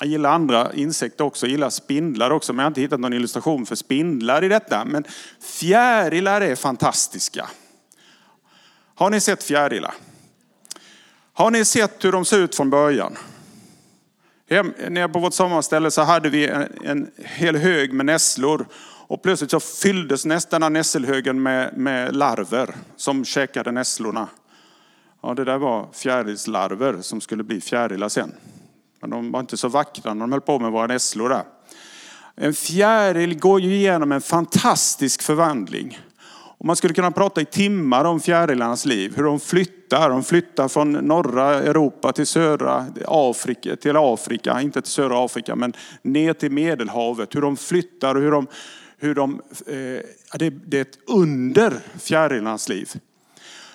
Jag 0.00 0.08
gillar 0.08 0.30
andra 0.30 0.72
insekter 0.72 1.24
också, 1.24 1.46
jag 1.46 1.50
gillar 1.50 1.70
spindlar 1.70 2.30
också, 2.30 2.52
men 2.52 2.58
jag 2.58 2.64
har 2.64 2.70
inte 2.70 2.80
hittat 2.80 3.00
någon 3.00 3.12
illustration 3.12 3.66
för 3.66 3.74
spindlar 3.74 4.44
i 4.44 4.48
detta. 4.48 4.84
Men 4.84 5.04
fjärilar 5.40 6.40
är 6.40 6.56
fantastiska. 6.56 7.48
Har 8.94 9.10
ni 9.10 9.20
sett 9.20 9.42
fjärilar? 9.42 9.94
Har 11.32 11.50
ni 11.50 11.64
sett 11.64 12.04
hur 12.04 12.12
de 12.12 12.24
ser 12.24 12.38
ut 12.38 12.56
från 12.56 12.70
början? 12.70 13.16
Hem, 14.50 14.72
nere 14.88 15.08
på 15.08 15.18
vårt 15.18 15.34
sommarställe 15.34 15.90
så 15.90 16.02
hade 16.02 16.28
vi 16.28 16.48
en, 16.48 16.68
en 16.84 17.10
hel 17.16 17.56
hög 17.56 17.92
med 17.92 18.06
nässlor. 18.06 18.66
Och 19.06 19.22
plötsligt 19.22 19.50
så 19.50 19.60
fylldes 19.60 20.24
nästan 20.24 20.60
den 20.60 20.72
nässelhögen 20.72 21.42
med, 21.42 21.76
med 21.76 22.16
larver 22.16 22.74
som 22.96 23.24
käkade 23.24 23.72
nässlorna. 23.72 24.28
Ja, 25.26 25.34
det 25.34 25.44
där 25.44 25.58
var 25.58 25.88
fjärilslarver 25.92 27.00
som 27.00 27.20
skulle 27.20 27.44
bli 27.44 27.60
fjärilar 27.60 28.08
sen. 28.08 28.32
Men 29.00 29.10
de 29.10 29.32
var 29.32 29.40
inte 29.40 29.56
så 29.56 29.68
vackra 29.68 30.14
när 30.14 30.20
de 30.20 30.32
höll 30.32 30.40
på 30.40 30.58
med 30.58 30.72
våra 30.72 30.86
nässlor 30.86 31.28
där. 31.28 31.42
En 32.36 32.54
fjäril 32.54 33.38
går 33.38 33.60
ju 33.60 33.74
igenom 33.74 34.12
en 34.12 34.20
fantastisk 34.20 35.22
förvandling. 35.22 35.98
Och 36.58 36.66
man 36.66 36.76
skulle 36.76 36.94
kunna 36.94 37.10
prata 37.10 37.40
i 37.40 37.44
timmar 37.44 38.04
om 38.04 38.20
fjärilarnas 38.20 38.86
liv, 38.86 39.12
hur 39.16 39.24
de 39.24 39.40
flyttar. 39.40 40.10
De 40.10 40.24
flyttar 40.24 40.68
från 40.68 40.92
norra 40.92 41.54
Europa 41.54 42.12
till 42.12 42.26
södra 42.26 42.86
Afrika, 43.06 43.76
till 43.76 43.96
Afrika, 43.96 44.60
inte 44.60 44.82
till 44.82 44.92
södra 44.92 45.24
Afrika, 45.24 45.56
men 45.56 45.72
ner 46.02 46.32
till 46.32 46.52
Medelhavet. 46.52 47.34
Hur 47.34 47.40
de 47.40 47.56
flyttar 47.56 48.14
och 48.14 48.20
hur 48.20 48.30
de, 48.30 48.48
hur 48.98 49.14
de 49.14 49.40
eh, 49.66 50.38
det, 50.38 50.50
det 50.50 50.78
är 50.78 50.82
ett 50.82 50.98
under 51.06 51.72
fjärilarnas 51.98 52.68
liv. 52.68 52.90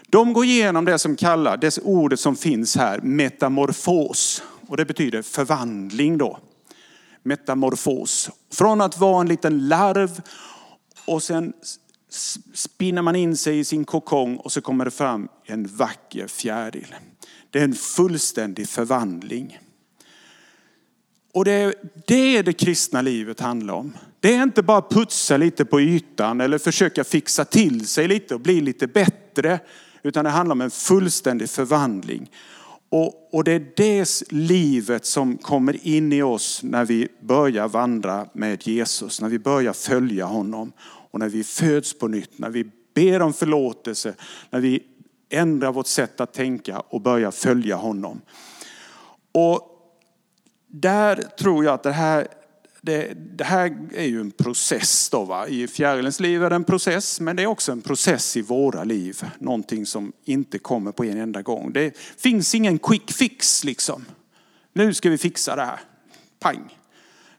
De 0.09 0.33
går 0.33 0.45
igenom 0.45 0.85
det 0.85 0.99
som 0.99 1.15
kallas, 1.15 1.59
det 1.61 1.77
ordet 1.77 2.19
som 2.19 2.35
finns 2.35 2.75
här, 2.75 3.01
metamorfos. 3.01 4.43
Och 4.67 4.77
det 4.77 4.85
betyder 4.85 5.21
förvandling 5.21 6.17
då. 6.17 6.39
Metamorfos. 7.23 8.29
Från 8.53 8.81
att 8.81 8.97
vara 8.97 9.21
en 9.21 9.27
liten 9.27 9.67
larv 9.67 10.21
och 11.05 11.23
sen 11.23 11.53
spinner 12.53 13.01
man 13.01 13.15
in 13.15 13.37
sig 13.37 13.59
i 13.59 13.63
sin 13.63 13.85
kokong 13.85 14.37
och 14.37 14.51
så 14.51 14.61
kommer 14.61 14.85
det 14.85 14.91
fram 14.91 15.27
en 15.45 15.67
vacker 15.67 16.27
fjäril. 16.27 16.95
Det 17.49 17.59
är 17.59 17.63
en 17.63 17.75
fullständig 17.75 18.69
förvandling. 18.69 19.59
Och 21.33 21.45
det 21.45 21.51
är 21.51 21.73
det 22.07 22.41
det 22.41 22.53
kristna 22.53 23.01
livet 23.01 23.39
handlar 23.39 23.73
om. 23.73 23.97
Det 24.19 24.35
är 24.35 24.43
inte 24.43 24.63
bara 24.63 24.81
putsa 24.81 25.37
lite 25.37 25.65
på 25.65 25.81
ytan 25.81 26.41
eller 26.41 26.57
försöka 26.57 27.03
fixa 27.03 27.45
till 27.45 27.87
sig 27.87 28.07
lite 28.07 28.33
och 28.33 28.41
bli 28.41 28.61
lite 28.61 28.87
bättre. 28.87 29.59
Utan 30.03 30.25
det 30.25 30.31
handlar 30.31 30.53
om 30.53 30.61
en 30.61 30.71
fullständig 30.71 31.49
förvandling. 31.49 32.31
Och, 32.89 33.33
och 33.33 33.43
det 33.43 33.51
är 33.51 33.71
det 33.75 34.31
livet 34.31 35.05
som 35.05 35.37
kommer 35.37 35.87
in 35.87 36.13
i 36.13 36.21
oss 36.21 36.63
när 36.63 36.85
vi 36.85 37.07
börjar 37.21 37.67
vandra 37.67 38.25
med 38.33 38.67
Jesus, 38.67 39.21
när 39.21 39.29
vi 39.29 39.39
börjar 39.39 39.73
följa 39.73 40.25
honom. 40.25 40.71
Och 41.11 41.19
när 41.19 41.29
vi 41.29 41.43
föds 41.43 41.99
på 41.99 42.07
nytt, 42.07 42.39
när 42.39 42.49
vi 42.49 42.71
ber 42.93 43.21
om 43.21 43.33
förlåtelse, 43.33 44.13
när 44.49 44.59
vi 44.59 44.83
ändrar 45.29 45.71
vårt 45.71 45.87
sätt 45.87 46.21
att 46.21 46.33
tänka 46.33 46.79
och 46.79 47.01
börjar 47.01 47.31
följa 47.31 47.75
honom. 47.75 48.21
Och 49.31 49.61
där 50.67 51.15
tror 51.15 51.65
jag 51.65 51.73
att 51.73 51.83
det 51.83 51.91
här, 51.91 52.27
det, 52.81 53.13
det 53.37 53.43
här 53.43 53.77
är 53.93 54.05
ju 54.05 54.21
en 54.21 54.31
process. 54.31 55.09
Då, 55.09 55.23
va? 55.23 55.47
I 55.47 55.67
fjärilens 55.67 56.19
liv 56.19 56.43
är 56.43 56.49
det 56.49 56.55
en 56.55 56.63
process, 56.63 57.19
men 57.19 57.35
det 57.35 57.43
är 57.43 57.47
också 57.47 57.71
en 57.71 57.81
process 57.81 58.37
i 58.37 58.41
våra 58.41 58.83
liv. 58.83 59.21
Någonting 59.39 59.85
som 59.85 60.13
inte 60.25 60.59
kommer 60.59 60.91
på 60.91 61.05
en 61.05 61.17
enda 61.17 61.41
gång. 61.41 61.73
Det 61.73 61.97
finns 61.97 62.55
ingen 62.55 62.79
quick 62.79 63.11
fix 63.11 63.63
liksom. 63.63 64.05
Nu 64.73 64.93
ska 64.93 65.09
vi 65.09 65.17
fixa 65.17 65.55
det 65.55 65.65
här. 65.65 65.79
Pang. 66.39 66.75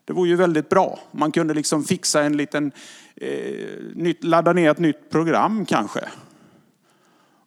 Det 0.05 0.13
vore 0.13 0.29
ju 0.29 0.37
väldigt 0.37 0.69
bra. 0.69 1.01
Man 1.13 1.33
kunde 1.33 1.55
liksom 1.55 1.85
fixa 1.85 2.23
en 2.23 2.37
liten, 2.37 2.73
eh, 3.17 4.15
ladda 4.21 4.53
ner 4.53 4.71
ett 4.71 4.79
nytt 4.79 5.11
program 5.11 5.67
kanske. 5.67 6.01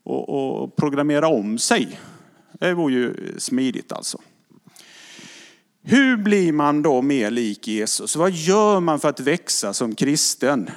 Och, 0.04 0.30
och 0.30 0.76
programmera 0.76 1.28
om 1.28 1.58
sig. 1.58 2.00
Det 2.52 2.74
vore 2.74 2.94
ju 2.94 3.36
smidigt 3.38 3.92
alltså. 3.92 4.22
Hur 5.86 6.18
blir 6.18 6.52
man 6.52 6.82
då 6.82 7.02
mer 7.02 7.32
lik 7.32 7.68
Jesus? 7.68 8.16
Vad 8.16 8.32
gör 8.32 8.80
man 8.80 9.00
för 9.00 9.10
att 9.10 9.20
växa 9.20 9.74
som 9.74 9.96
kristen? 9.96 10.70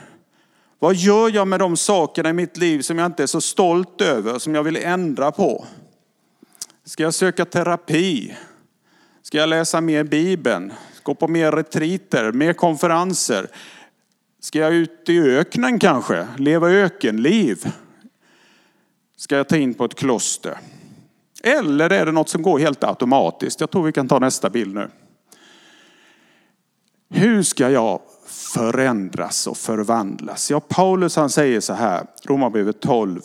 Vad 0.78 0.94
gör 0.94 1.30
jag 1.34 1.48
med 1.48 1.60
de 1.60 1.76
sakerna 1.76 2.30
i 2.30 2.32
mitt 2.32 2.56
liv 2.56 2.80
som 2.80 2.98
jag 2.98 3.06
inte 3.06 3.22
är 3.22 3.26
så 3.26 3.40
stolt 3.40 4.00
över, 4.00 4.38
som 4.38 4.54
jag 4.54 4.62
vill 4.62 4.76
ändra 4.76 5.32
på? 5.32 5.64
Ska 6.84 7.02
jag 7.02 7.14
söka 7.14 7.44
terapi? 7.44 8.36
Ska 9.22 9.38
jag 9.38 9.48
läsa 9.48 9.80
mer 9.80 10.04
Bibeln? 10.04 10.72
Gå 11.02 11.14
på 11.14 11.28
mer 11.28 11.52
retriter, 11.52 12.32
mer 12.32 12.52
konferenser? 12.52 13.48
Ska 14.40 14.58
jag 14.58 14.74
ut 14.74 15.08
i 15.08 15.20
öknen 15.20 15.78
kanske? 15.78 16.28
Leva 16.36 16.70
ökenliv? 16.70 17.72
Ska 19.16 19.36
jag 19.36 19.48
ta 19.48 19.56
in 19.56 19.74
på 19.74 19.84
ett 19.84 19.94
kloster? 19.94 20.58
Eller 21.46 21.92
är 21.92 22.06
det 22.06 22.12
något 22.12 22.28
som 22.28 22.42
går 22.42 22.58
helt 22.58 22.84
automatiskt? 22.84 23.60
Jag 23.60 23.70
tror 23.70 23.82
vi 23.82 23.92
kan 23.92 24.08
ta 24.08 24.18
nästa 24.18 24.50
bild 24.50 24.74
nu. 24.74 24.88
Hur 27.10 27.42
ska 27.42 27.70
jag 27.70 28.00
förändras 28.26 29.46
och 29.46 29.56
förvandlas? 29.56 30.50
Ja, 30.50 30.60
Paulus 30.60 31.16
han 31.16 31.30
säger 31.30 31.60
så 31.60 31.72
här, 31.72 32.06
Romarbrevet 32.24 32.80
12. 32.80 33.20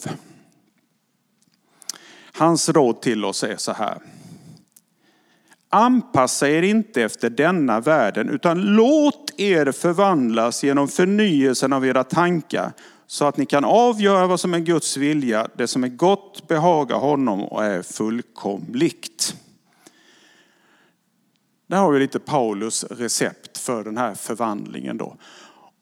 Hans 2.33 2.69
råd 2.69 3.01
till 3.01 3.25
oss 3.25 3.43
är 3.43 3.55
så 3.57 3.71
här. 3.71 3.97
Anpassa 5.69 6.49
er 6.49 6.61
inte 6.61 7.03
efter 7.03 7.29
denna 7.29 7.79
världen 7.79 8.29
utan 8.29 8.61
låt 8.61 9.33
er 9.37 9.71
förvandlas 9.71 10.63
genom 10.63 10.87
förnyelsen 10.87 11.73
av 11.73 11.85
era 11.85 12.03
tankar 12.03 12.73
så 13.11 13.25
att 13.25 13.37
ni 13.37 13.45
kan 13.45 13.65
avgöra 13.65 14.27
vad 14.27 14.39
som 14.39 14.53
är 14.53 14.59
Guds 14.59 14.97
vilja, 14.97 15.47
det 15.55 15.67
som 15.67 15.83
är 15.83 15.87
gott, 15.87 16.47
behagar 16.47 16.97
honom 16.97 17.43
och 17.43 17.63
är 17.63 17.81
fullkomligt. 17.81 19.35
Där 21.67 21.77
har 21.77 21.91
vi 21.91 21.99
lite 21.99 22.19
Paulus 22.19 22.83
recept 22.83 23.57
för 23.57 23.83
den 23.83 23.97
här 23.97 24.13
förvandlingen. 24.13 24.97
Då. 24.97 25.15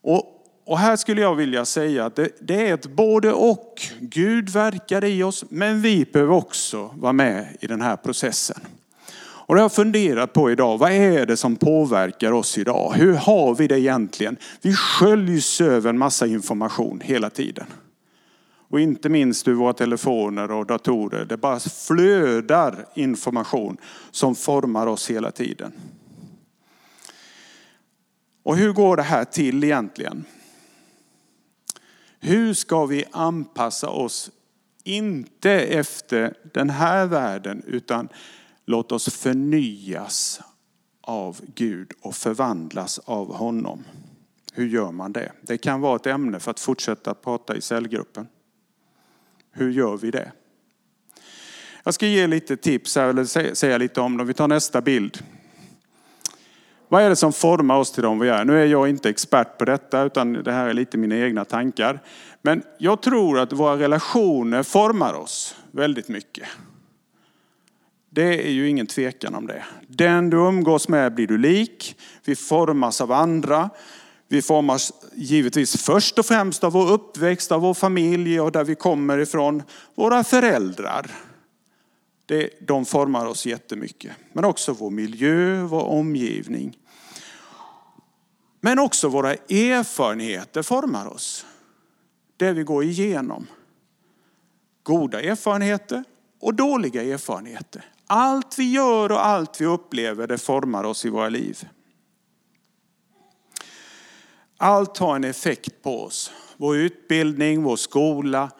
Och, 0.01 0.23
och 0.65 0.79
här 0.79 0.95
skulle 0.95 1.21
jag 1.21 1.35
vilja 1.35 1.65
säga 1.65 2.05
att 2.05 2.15
det, 2.15 2.29
det, 2.41 2.67
är 2.69 2.73
ett 2.73 2.87
både 2.87 3.33
och. 3.33 3.81
Gud 3.99 4.49
verkar 4.49 5.03
i 5.03 5.23
oss, 5.23 5.45
men 5.49 5.81
vi 5.81 6.05
behöver 6.05 6.33
också 6.33 6.93
vara 6.95 7.13
med 7.13 7.57
i 7.61 7.67
den 7.67 7.81
här 7.81 7.95
processen. 7.95 8.59
Och 9.49 9.55
det 9.55 9.62
har 9.62 9.65
jag 9.65 9.73
funderat 9.73 10.33
på 10.33 10.51
idag. 10.51 10.77
Vad 10.77 10.91
är 10.91 11.25
det 11.25 11.38
som 11.38 11.55
påverkar 11.55 12.31
oss 12.31 12.57
idag? 12.57 12.93
Hur 12.95 13.13
har 13.13 13.55
vi 13.55 13.67
det 13.67 13.79
egentligen? 13.79 14.38
Vi 14.62 14.73
sköljs 14.73 15.62
över 15.62 15.89
en 15.89 15.97
massa 15.97 16.27
information 16.27 17.01
hela 17.03 17.29
tiden. 17.29 17.65
Och 18.69 18.79
inte 18.79 19.09
minst 19.09 19.47
ur 19.47 19.53
våra 19.53 19.73
telefoner 19.73 20.51
och 20.51 20.65
datorer. 20.65 21.25
Det 21.25 21.38
bara 21.38 21.59
flödar 21.59 22.85
information 22.95 23.77
som 24.12 24.35
formar 24.35 24.88
oss 24.88 25.09
hela 25.09 25.31
tiden. 25.31 25.71
Och 28.43 28.57
hur 28.57 28.73
går 28.73 28.97
det 28.97 29.03
här 29.03 29.25
till 29.25 29.63
egentligen? 29.63 30.25
Hur 32.19 32.53
ska 32.53 32.85
vi 32.85 33.05
anpassa 33.12 33.89
oss, 33.89 34.31
inte 34.83 35.51
efter 35.51 36.33
den 36.53 36.69
här 36.69 37.05
världen, 37.05 37.63
utan 37.67 38.09
Låt 38.69 38.91
oss 38.91 39.10
förnyas 39.13 40.41
av 41.01 41.39
Gud 41.55 41.91
och 42.01 42.15
förvandlas 42.15 42.99
av 42.99 43.36
honom. 43.36 43.84
Hur 44.53 44.67
gör 44.67 44.91
man 44.91 45.13
det? 45.13 45.32
Det 45.41 45.58
kan 45.58 45.82
vara 45.82 45.95
ett 45.95 46.05
ämne 46.05 46.39
för 46.39 46.51
att 46.51 46.60
fortsätta 46.60 47.13
prata 47.13 47.55
i 47.55 47.62
cellgruppen. 47.62 48.27
Hur 49.51 49.71
gör 49.71 49.97
vi 49.97 50.12
det? 50.12 50.32
Jag 51.84 51.93
ska 51.93 52.08
ge 52.08 52.27
lite 52.27 52.58
tips 52.58 52.95
här, 52.95 53.10
eller 53.10 53.55
säga 53.55 53.77
lite 53.77 54.01
om 54.01 54.17
dem. 54.17 54.27
Vi 54.27 54.34
tar 54.34 54.47
nästa 54.47 54.82
bild. 54.82 55.23
Vad 56.88 57.03
är 57.03 57.10
det 57.10 57.15
som 57.15 57.34
formar 57.34 57.77
oss 57.77 57.91
till 57.91 58.03
de 58.03 58.19
vi 58.19 58.29
är? 58.29 58.45
Nu 58.45 58.62
är 58.62 58.65
jag 58.65 58.89
inte 58.89 59.10
expert 59.10 59.58
på 59.58 59.65
detta, 59.65 60.01
utan 60.01 60.34
det 60.34 60.51
här 60.51 60.67
är 60.67 60.73
lite 60.73 60.97
mina 60.97 61.17
egna 61.17 61.45
tankar. 61.45 62.03
Men 62.41 62.63
jag 62.77 63.01
tror 63.01 63.39
att 63.39 63.53
våra 63.53 63.77
relationer 63.79 64.63
formar 64.63 65.13
oss 65.13 65.55
väldigt 65.71 66.08
mycket. 66.08 66.47
Det 68.19 68.47
är 68.47 68.51
ju 68.51 68.69
ingen 68.69 68.88
tvekan 68.88 69.36
om 69.36 69.47
det. 69.47 69.65
Den 69.88 70.29
du 70.29 70.38
umgås 70.38 70.88
med 70.88 71.13
blir 71.13 71.27
du 71.27 71.38
lik. 71.38 71.95
Vi 72.25 72.36
formas 72.36 73.01
av 73.01 73.12
andra. 73.12 73.69
Vi 74.27 74.41
formas 74.41 74.93
givetvis 75.13 75.84
först 75.84 76.19
och 76.19 76.25
främst 76.25 76.63
av 76.63 76.71
vår 76.71 76.91
uppväxt, 76.91 77.51
av 77.51 77.62
vår 77.62 77.73
familj 77.73 78.39
och 78.39 78.51
där 78.51 78.63
vi 78.63 78.75
kommer 78.75 79.17
ifrån. 79.17 79.63
Våra 79.95 80.23
föräldrar. 80.23 81.12
Det, 82.25 82.49
de 82.67 82.86
formar 82.86 83.25
oss 83.25 83.45
jättemycket. 83.45 84.12
Men 84.34 84.45
också 84.45 84.73
vår 84.73 84.89
miljö, 84.89 85.63
vår 85.63 85.84
omgivning. 85.84 86.77
Men 88.62 88.79
också 88.79 89.10
våra 89.10 89.34
erfarenheter 89.34 90.62
formar 90.62 91.08
oss. 91.08 91.45
Det 92.38 92.51
vi 92.51 92.63
går 92.63 92.84
igenom. 92.84 93.47
goda 94.84 95.21
erfarenheter 95.21 96.03
och 96.39 96.53
dåliga 96.53 97.03
erfarenheter. 97.03 97.86
Allt 98.12 98.60
vi 98.60 98.72
gör 98.72 99.12
och 99.12 99.26
allt 99.26 99.62
vi 99.62 99.65
upplever 99.65 100.28
det 100.28 100.38
formar 100.38 100.84
oss 100.84 101.06
i 101.06 101.10
våra 101.10 101.30
liv. 101.30 101.67
Allt 104.58 104.98
har 104.98 105.15
en 105.15 105.24
effekt 105.24 105.84
på 105.84 106.04
oss. 106.04 106.32
Vår 106.58 106.78
utbildning, 106.78 107.63
vår 107.63 107.76
skola, 107.76 108.52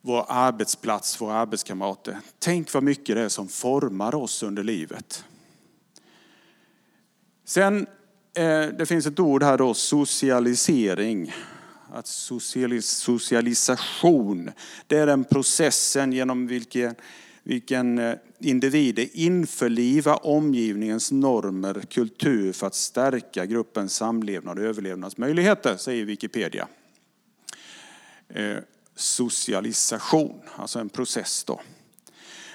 vår 0.00 0.24
arbetsplats, 0.28 1.20
våra 1.20 1.34
arbetskamrater. 1.34 2.18
Tänk 2.38 2.74
vad 2.74 2.82
mycket 2.82 3.16
det 3.16 3.22
är 3.22 3.28
som 3.28 3.48
formar 3.48 4.14
oss 4.14 4.42
under 4.42 4.62
livet. 4.62 5.24
Sen, 7.44 7.86
eh, 8.34 8.66
det 8.66 8.86
finns 8.86 9.06
ett 9.06 9.20
ord 9.20 9.42
här 9.42 9.58
då, 9.58 9.74
socialisering. 9.74 11.32
Att 11.92 12.06
socialis 12.06 12.90
socialisation, 12.90 14.50
det 14.86 14.98
är 14.98 15.06
den 15.06 15.24
processen 15.24 16.12
genom 16.12 16.46
vilken, 16.46 16.94
vilken 17.50 17.98
eh, 17.98 18.14
individ 18.38 18.98
individer 18.98 19.08
införlivar 19.12 20.26
omgivningens 20.26 21.12
normer, 21.12 21.82
kultur 21.90 22.52
för 22.52 22.66
att 22.66 22.74
stärka 22.74 23.46
gruppens 23.46 23.94
samlevnad 23.94 24.58
och 24.58 24.64
överlevnadsmöjligheter, 24.64 25.76
säger 25.76 26.04
Wikipedia. 26.04 26.68
Eh, 28.28 28.56
socialisation, 28.94 30.40
alltså 30.56 30.78
en 30.78 30.88
process 30.88 31.44
då. 31.44 31.60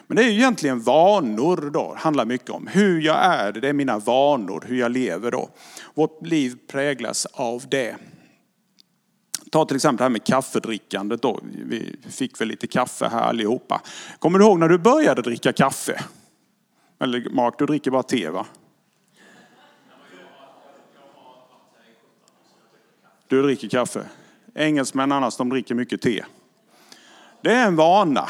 Men 0.07 0.17
det 0.17 0.23
är 0.23 0.29
ju 0.29 0.35
egentligen 0.35 0.81
vanor 0.81 1.69
då, 1.73 1.93
det 1.93 1.99
handlar 1.99 2.25
mycket 2.25 2.49
om. 2.49 2.67
Hur 2.67 3.01
jag 3.01 3.25
är, 3.25 3.51
det 3.51 3.69
är 3.69 3.73
mina 3.73 3.99
vanor, 3.99 4.65
hur 4.67 4.79
jag 4.79 4.91
lever 4.91 5.31
då. 5.31 5.49
Vårt 5.93 6.25
liv 6.25 6.57
präglas 6.67 7.25
av 7.25 7.63
det. 7.69 7.95
Ta 9.55 9.65
till 9.65 9.75
exempel 9.75 9.97
det 9.97 10.03
här 10.03 10.09
med 10.09 10.23
kaffedrickandet 10.23 11.21
då. 11.21 11.39
Vi 11.43 11.95
fick 12.09 12.41
väl 12.41 12.47
lite 12.47 12.67
kaffe 12.67 13.07
här 13.07 13.21
allihopa. 13.21 13.81
Kommer 14.19 14.39
du 14.39 14.45
ihåg 14.45 14.59
när 14.59 14.69
du 14.69 14.77
började 14.77 15.21
dricka 15.21 15.53
kaffe? 15.53 16.03
Eller 16.99 17.29
Mark, 17.29 17.53
du 17.57 17.65
dricker 17.65 17.91
bara 17.91 18.03
te 18.03 18.29
va? 18.29 18.45
Du 23.27 23.41
dricker 23.41 23.67
kaffe. 23.67 24.05
Engelsmän 24.55 25.11
annars, 25.11 25.37
de 25.37 25.49
dricker 25.49 25.75
mycket 25.75 26.01
te. 26.01 26.25
Det 27.41 27.51
är 27.51 27.67
en 27.67 27.75
vana. 27.75 28.29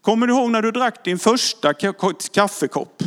Kommer 0.00 0.26
du 0.26 0.34
ihåg 0.34 0.50
när 0.50 0.62
du 0.62 0.70
drack 0.70 1.04
din 1.04 1.18
första 1.18 1.74
kaffekopp? 2.32 3.02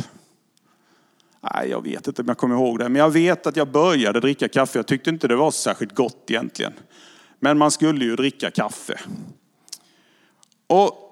Nej, 1.40 1.70
jag 1.70 1.82
vet 1.82 2.06
inte 2.06 2.22
om 2.22 2.28
jag 2.28 2.38
kommer 2.38 2.54
ihåg 2.54 2.78
det, 2.78 2.88
men 2.88 3.00
jag 3.00 3.10
vet 3.10 3.46
att 3.46 3.56
jag 3.56 3.68
började 3.68 4.20
dricka 4.20 4.48
kaffe. 4.48 4.78
Jag 4.78 4.86
tyckte 4.86 5.10
inte 5.10 5.28
det 5.28 5.36
var 5.36 5.50
särskilt 5.50 5.94
gott 5.94 6.24
egentligen. 6.30 6.72
Men 7.40 7.58
man 7.58 7.70
skulle 7.70 8.04
ju 8.04 8.16
dricka 8.16 8.50
kaffe. 8.50 9.00
Och 10.66 11.10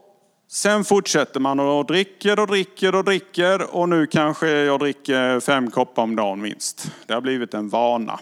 sen 0.48 0.84
fortsätter 0.84 1.40
man 1.40 1.60
och 1.60 1.86
dricker 1.86 2.40
och 2.40 2.46
dricker 2.46 2.94
och 2.94 3.04
dricker 3.04 3.74
och 3.74 3.88
nu 3.88 4.06
kanske 4.06 4.48
jag 4.48 4.80
dricker 4.80 5.40
fem 5.40 5.70
koppar 5.70 6.02
om 6.02 6.16
dagen 6.16 6.40
minst. 6.40 6.92
Det 7.06 7.14
har 7.14 7.20
blivit 7.20 7.54
en 7.54 7.68
vana. 7.68 8.20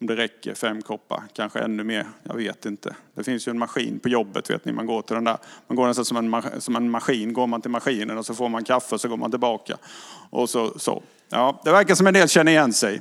Om 0.00 0.06
det 0.06 0.16
räcker, 0.16 0.54
fem 0.54 0.82
koppar, 0.82 1.22
kanske 1.32 1.60
ännu 1.60 1.84
mer, 1.84 2.06
jag 2.22 2.34
vet 2.34 2.66
inte. 2.66 2.96
Det 3.14 3.24
finns 3.24 3.48
ju 3.48 3.50
en 3.50 3.58
maskin 3.58 3.98
på 3.98 4.08
jobbet, 4.08 4.50
vet 4.50 4.64
ni, 4.64 4.72
man 4.72 4.86
går 4.86 5.02
till 5.02 5.14
den 5.14 5.24
där, 5.24 5.36
man 5.66 5.76
går 5.76 5.86
nästan 5.86 6.04
som 6.04 6.34
en, 6.34 6.60
som 6.60 6.76
en 6.76 6.90
maskin, 6.90 7.32
går 7.32 7.46
man 7.46 7.60
till 7.60 7.70
maskinen 7.70 8.18
och 8.18 8.26
så 8.26 8.34
får 8.34 8.48
man 8.48 8.64
kaffe 8.64 8.94
och 8.94 9.00
så 9.00 9.08
går 9.08 9.16
man 9.16 9.30
tillbaka. 9.30 9.76
Och 10.30 10.50
så, 10.50 10.78
så. 10.78 11.02
Ja, 11.28 11.60
det 11.64 11.72
verkar 11.72 11.94
som 11.94 12.06
en 12.06 12.14
del 12.14 12.28
känner 12.28 12.52
igen 12.52 12.72
sig. 12.72 13.00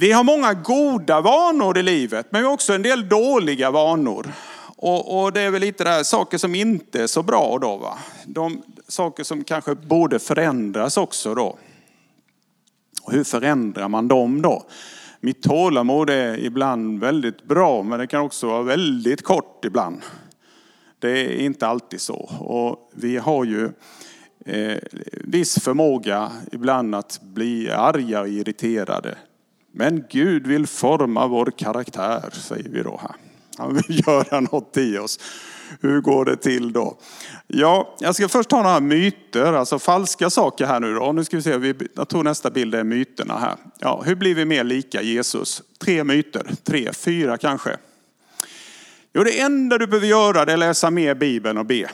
Vi 0.00 0.12
har 0.12 0.24
många 0.24 0.54
goda 0.54 1.20
vanor 1.20 1.78
i 1.78 1.82
livet, 1.82 2.26
men 2.30 2.42
vi 2.42 2.46
har 2.46 2.54
också 2.54 2.72
en 2.72 2.82
del 2.82 3.08
dåliga 3.08 3.70
vanor. 3.70 4.32
Och, 4.76 5.22
och 5.22 5.32
det 5.32 5.40
är 5.40 5.50
väl 5.50 5.60
lite 5.60 5.84
där, 5.84 6.02
saker 6.02 6.38
som 6.38 6.54
inte 6.54 7.02
är 7.02 7.06
så 7.06 7.22
bra 7.22 7.58
då. 7.60 7.76
Va? 7.76 7.98
De 8.26 8.62
saker 8.88 9.24
som 9.24 9.44
kanske 9.44 9.74
borde 9.74 10.18
förändras 10.18 10.96
också 10.96 11.34
då. 11.34 11.58
Och 13.02 13.12
hur 13.12 13.24
förändrar 13.24 13.88
man 13.88 14.08
dem 14.08 14.42
då? 14.42 14.66
Mitt 15.20 15.42
tålamod 15.42 16.10
är 16.10 16.38
ibland 16.38 17.00
väldigt 17.00 17.42
bra, 17.42 17.82
men 17.82 17.98
det 17.98 18.06
kan 18.06 18.20
också 18.20 18.46
vara 18.46 18.62
väldigt 18.62 19.22
kort 19.22 19.64
ibland. 19.64 20.00
Det 20.98 21.10
är 21.10 21.44
inte 21.44 21.66
alltid 21.66 22.00
så. 22.00 22.30
Och 22.38 22.90
vi 22.94 23.16
har 23.16 23.44
ju 23.44 23.70
eh, 24.46 24.78
viss 25.10 25.58
förmåga 25.60 26.32
ibland 26.52 26.94
att 26.94 27.20
bli 27.22 27.70
arga 27.70 28.20
och 28.20 28.28
irriterade. 28.28 29.18
Men 29.72 30.04
Gud 30.10 30.46
vill 30.46 30.66
forma 30.66 31.26
vår 31.26 31.52
karaktär, 31.56 32.30
säger 32.32 32.68
vi 32.68 32.82
då 32.82 33.00
här. 33.02 33.14
Han 33.56 33.74
vill 33.74 34.02
göra 34.06 34.40
något 34.40 34.76
i 34.76 34.98
oss. 34.98 35.18
Hur 35.80 36.00
går 36.00 36.24
det 36.24 36.36
till 36.36 36.72
då? 36.72 36.98
Ja, 37.46 37.96
jag 38.00 38.14
ska 38.14 38.28
först 38.28 38.48
ta 38.50 38.62
några 38.62 38.80
myter, 38.80 39.52
alltså 39.52 39.78
falska 39.78 40.30
saker 40.30 40.66
här 40.66 40.80
nu 40.80 40.94
då. 40.94 41.12
Nu 41.12 41.24
ska 41.24 41.36
vi 41.36 41.42
se, 41.42 41.74
jag 41.96 42.08
tror 42.08 42.24
nästa 42.24 42.50
bild 42.50 42.74
är 42.74 42.84
myterna 42.84 43.38
här. 43.38 43.56
Ja, 43.78 44.02
hur 44.06 44.14
blir 44.14 44.34
vi 44.34 44.44
mer 44.44 44.64
lika 44.64 45.02
Jesus? 45.02 45.62
Tre 45.78 46.04
myter, 46.04 46.50
tre, 46.64 46.92
fyra 46.92 47.38
kanske. 47.38 47.76
Jo, 49.12 49.24
det 49.24 49.40
enda 49.40 49.78
du 49.78 49.86
behöver 49.86 50.06
göra 50.06 50.44
det 50.44 50.52
är 50.52 50.56
läsa 50.56 50.90
mer 50.90 51.14
Bibeln 51.14 51.58
och 51.58 51.66
be. 51.66 51.90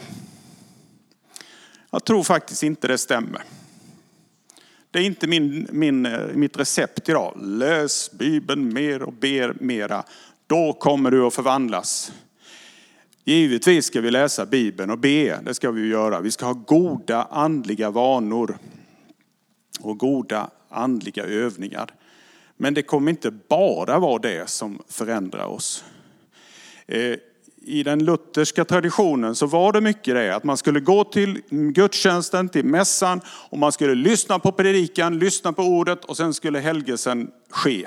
Jag 1.91 2.05
tror 2.05 2.23
faktiskt 2.23 2.63
inte 2.63 2.89
det 2.89 2.99
stämmer. 2.99 3.43
Det 4.97 5.03
är 5.03 5.07
inte 5.07 5.27
min, 5.27 5.67
min, 5.71 6.07
eh, 6.07 6.27
mitt 6.35 6.57
recept 6.57 7.09
idag. 7.09 7.39
Läs 7.43 8.11
Bibeln 8.13 8.75
mer 8.75 9.03
och 9.03 9.13
ber 9.13 9.57
mera. 9.61 10.05
Då 10.47 10.73
kommer 10.73 11.11
du 11.11 11.27
att 11.27 11.35
förvandlas. 11.35 12.13
Givetvis 13.25 13.87
ska 13.87 14.01
vi 14.01 14.11
läsa 14.11 14.47
Bibeln 14.47 14.91
och 14.91 14.99
be, 14.99 15.41
det 15.45 15.55
ska 15.55 15.71
vi 15.71 15.89
göra. 15.89 16.21
Vi 16.21 16.31
ska 16.31 16.47
ha 16.47 16.53
goda 16.53 17.23
andliga 17.23 17.91
vanor 17.91 18.59
och 19.81 19.99
goda 19.99 20.51
andliga 20.69 21.25
övningar. 21.25 21.95
Men 22.57 22.75
det 22.75 22.83
kommer 22.83 23.11
inte 23.11 23.31
bara 23.31 23.99
vara 23.99 24.19
det 24.19 24.49
som 24.49 24.83
förändrar 24.89 25.47
oss. 25.47 25.85
Eh, 26.87 27.17
i 27.69 27.83
den 27.83 28.05
lutherska 28.05 28.65
traditionen 28.65 29.35
så 29.35 29.47
var 29.47 29.73
det 29.73 29.81
mycket 29.81 30.15
det 30.15 30.37
att 30.37 30.45
man 30.45 30.57
skulle 30.57 30.81
gå 30.81 31.05
till 31.05 31.43
gudstjänsten, 31.51 32.49
till 32.49 32.65
mässan 32.65 33.21
och 33.51 33.59
man 33.59 33.73
skulle 33.73 33.95
lyssna 33.95 34.39
på 34.39 34.53
predikan, 34.53 35.19
lyssna 35.19 35.53
på 35.53 35.63
ordet 35.63 36.05
och 36.05 36.17
sen 36.17 36.35
skulle 36.35 36.59
helgelsen 36.59 37.31
ske. 37.51 37.87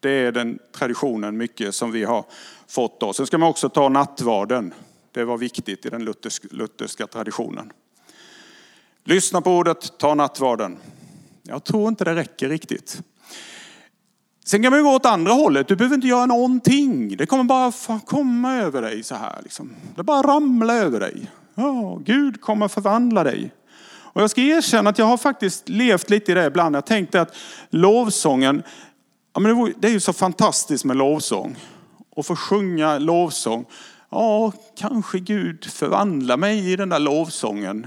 Det 0.00 0.10
är 0.10 0.32
den 0.32 0.58
traditionen 0.72 1.36
mycket 1.36 1.74
som 1.74 1.92
vi 1.92 2.04
har 2.04 2.24
fått 2.68 3.00
då. 3.00 3.12
Sen 3.12 3.26
ska 3.26 3.38
man 3.38 3.48
också 3.48 3.68
ta 3.68 3.88
nattvarden. 3.88 4.74
Det 5.12 5.24
var 5.24 5.38
viktigt 5.38 5.86
i 5.86 5.90
den 5.90 6.14
lutherska 6.50 7.06
traditionen. 7.06 7.72
Lyssna 9.04 9.40
på 9.40 9.50
ordet, 9.56 9.98
ta 9.98 10.14
nattvarden. 10.14 10.78
Jag 11.42 11.64
tror 11.64 11.88
inte 11.88 12.04
det 12.04 12.14
räcker 12.14 12.48
riktigt. 12.48 13.02
Sen 14.46 14.62
kan 14.62 14.72
man 14.72 14.82
gå 14.82 14.90
åt 14.90 15.06
andra 15.06 15.32
hållet. 15.32 15.68
Du 15.68 15.76
behöver 15.76 15.94
inte 15.94 16.08
göra 16.08 16.26
någonting. 16.26 17.16
Det 17.16 17.26
kommer 17.26 17.44
bara 17.44 17.72
komma 18.06 18.54
över 18.54 18.82
dig 18.82 19.02
så 19.02 19.14
här. 19.14 19.40
Liksom. 19.42 19.70
Det 19.96 20.02
bara 20.02 20.22
ramla 20.22 20.74
över 20.74 21.00
dig. 21.00 21.30
Oh, 21.56 22.00
Gud 22.02 22.40
kommer 22.40 22.68
förvandla 22.68 23.24
dig. 23.24 23.52
Och 23.86 24.22
jag 24.22 24.30
ska 24.30 24.40
erkänna 24.40 24.90
att 24.90 24.98
jag 24.98 25.06
har 25.06 25.16
faktiskt 25.16 25.68
levt 25.68 26.10
lite 26.10 26.32
i 26.32 26.34
det 26.34 26.46
ibland. 26.46 26.76
Jag 26.76 26.86
tänkte 26.86 27.20
att 27.20 27.36
lovsången, 27.70 28.62
ja, 29.34 29.40
men 29.40 29.74
det 29.78 29.88
är 29.88 29.92
ju 29.92 30.00
så 30.00 30.12
fantastiskt 30.12 30.84
med 30.84 30.96
lovsång. 30.96 31.56
Och 32.16 32.26
få 32.26 32.36
sjunga 32.36 32.98
lovsång. 32.98 33.64
Ja, 34.10 34.52
kanske 34.78 35.18
Gud 35.18 35.64
förvandlar 35.64 36.36
mig 36.36 36.72
i 36.72 36.76
den 36.76 36.88
där 36.88 36.98
lovsången. 36.98 37.86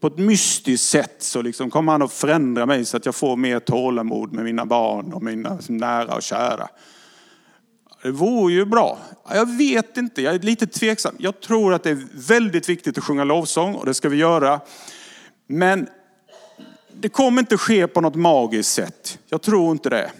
På 0.00 0.06
ett 0.06 0.18
mystiskt 0.18 0.88
sätt 0.88 1.16
så 1.18 1.42
liksom 1.42 1.70
kommer 1.70 1.92
han 1.92 2.02
att 2.02 2.12
förändra 2.12 2.66
mig 2.66 2.84
så 2.84 2.96
att 2.96 3.06
jag 3.06 3.14
får 3.14 3.36
mer 3.36 3.60
tålamod 3.60 4.32
med 4.32 4.44
mina 4.44 4.66
barn 4.66 5.12
och 5.12 5.22
mina 5.22 5.54
liksom 5.54 5.76
nära 5.76 6.14
och 6.14 6.22
kära. 6.22 6.68
Det 8.02 8.10
vore 8.10 8.52
ju 8.52 8.64
bra. 8.64 8.98
Jag 9.28 9.56
vet 9.56 9.96
inte, 9.96 10.22
jag 10.22 10.34
är 10.34 10.38
lite 10.38 10.66
tveksam. 10.66 11.14
Jag 11.18 11.40
tror 11.40 11.74
att 11.74 11.82
det 11.82 11.90
är 11.90 12.06
väldigt 12.12 12.68
viktigt 12.68 12.98
att 12.98 13.04
sjunga 13.04 13.24
lovsång 13.24 13.74
och 13.74 13.86
det 13.86 13.94
ska 13.94 14.08
vi 14.08 14.16
göra. 14.16 14.60
Men 15.46 15.88
det 16.92 17.08
kommer 17.08 17.42
inte 17.42 17.58
ske 17.58 17.86
på 17.86 18.00
något 18.00 18.14
magiskt 18.14 18.72
sätt. 18.72 19.18
Jag 19.26 19.42
tror 19.42 19.72
inte 19.72 19.90
det. 19.90 20.10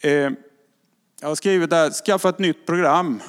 Eh, 0.00 0.30
jag 1.20 1.28
har 1.28 1.34
skrivit 1.34 1.70
där, 1.70 1.90
skaffa 1.90 2.28
ett 2.28 2.38
nytt 2.38 2.66
program. 2.66 3.20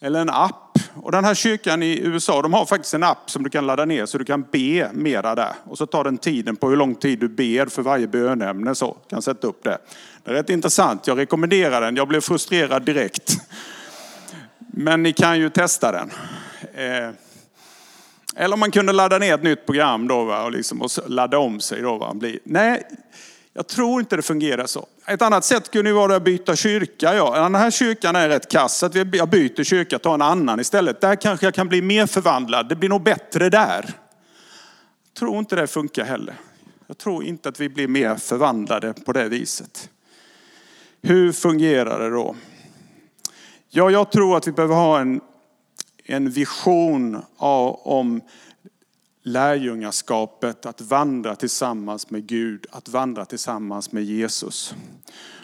Eller 0.00 0.20
en 0.20 0.30
app. 0.30 0.69
Och 0.94 1.12
den 1.12 1.24
här 1.24 1.34
kyrkan 1.34 1.82
i 1.82 2.00
USA, 2.02 2.42
de 2.42 2.52
har 2.52 2.66
faktiskt 2.66 2.94
en 2.94 3.02
app 3.02 3.30
som 3.30 3.42
du 3.42 3.50
kan 3.50 3.66
ladda 3.66 3.84
ner 3.84 4.06
så 4.06 4.18
du 4.18 4.24
kan 4.24 4.42
be 4.52 4.90
mera 4.92 5.34
där. 5.34 5.52
Och 5.64 5.78
så 5.78 5.86
tar 5.86 6.04
den 6.04 6.18
tiden 6.18 6.56
på 6.56 6.68
hur 6.68 6.76
lång 6.76 6.94
tid 6.94 7.18
du 7.18 7.28
ber 7.28 7.66
för 7.66 7.82
varje 7.82 8.06
bönämne 8.06 8.74
så. 8.74 8.96
Kan 9.10 9.22
sätta 9.22 9.46
upp 9.46 9.64
det. 9.64 9.78
Det 10.24 10.30
är 10.30 10.34
rätt 10.34 10.50
intressant. 10.50 11.06
Jag 11.06 11.18
rekommenderar 11.18 11.80
den. 11.80 11.96
Jag 11.96 12.08
blev 12.08 12.20
frustrerad 12.20 12.82
direkt. 12.82 13.36
Men 14.58 15.02
ni 15.02 15.12
kan 15.12 15.38
ju 15.38 15.50
testa 15.50 15.92
den. 15.92 16.10
Eh, 16.74 17.10
eller 18.36 18.54
om 18.54 18.60
man 18.60 18.70
kunde 18.70 18.92
ladda 18.92 19.18
ner 19.18 19.34
ett 19.34 19.42
nytt 19.42 19.66
program 19.66 20.08
då 20.08 20.24
va? 20.24 20.44
och, 20.44 20.52
liksom, 20.52 20.82
och 20.82 20.90
ladda 21.06 21.38
om 21.38 21.60
sig 21.60 21.82
då. 21.82 21.98
Va? 21.98 22.16
Nej, 22.44 22.82
jag 23.52 23.66
tror 23.66 24.00
inte 24.00 24.16
det 24.16 24.22
fungerar 24.22 24.66
så. 24.66 24.86
Ett 25.06 25.22
annat 25.22 25.44
sätt 25.44 25.70
kunde 25.70 25.90
ju 25.90 25.94
vara 25.94 26.16
att 26.16 26.24
byta 26.24 26.56
kyrka. 26.56 27.14
Ja. 27.14 27.42
Den 27.42 27.54
här 27.54 27.70
kyrkan 27.70 28.16
är 28.16 28.28
rätt 28.28 28.50
kass, 28.50 28.82
att 28.82 28.94
jag 28.94 29.28
byter 29.28 29.64
kyrka, 29.64 29.98
tar 29.98 30.14
en 30.14 30.22
annan 30.22 30.60
istället. 30.60 31.00
Där 31.00 31.16
kanske 31.16 31.46
jag 31.46 31.54
kan 31.54 31.68
bli 31.68 31.82
mer 31.82 32.06
förvandlad. 32.06 32.68
Det 32.68 32.76
blir 32.76 32.88
nog 32.88 33.02
bättre 33.02 33.48
där. 33.50 33.94
Jag 35.06 35.18
tror 35.18 35.38
inte 35.38 35.56
det 35.56 35.66
funkar 35.66 36.04
heller. 36.04 36.34
Jag 36.86 36.98
tror 36.98 37.24
inte 37.24 37.48
att 37.48 37.60
vi 37.60 37.68
blir 37.68 37.88
mer 37.88 38.16
förvandlade 38.16 38.92
på 38.92 39.12
det 39.12 39.28
viset. 39.28 39.88
Hur 41.02 41.32
fungerar 41.32 41.98
det 41.98 42.10
då? 42.10 42.36
Ja, 43.68 43.90
jag 43.90 44.12
tror 44.12 44.36
att 44.36 44.46
vi 44.46 44.52
behöver 44.52 44.74
ha 44.74 45.00
en, 45.00 45.20
en 46.04 46.30
vision 46.30 47.22
av, 47.36 47.80
om 47.84 48.20
lärjungaskapet, 49.22 50.66
att 50.66 50.80
vandra 50.80 51.36
tillsammans 51.36 52.10
med 52.10 52.26
Gud, 52.26 52.66
att 52.70 52.88
vandra 52.88 53.24
tillsammans 53.24 53.92
med 53.92 54.04
Jesus. 54.04 54.74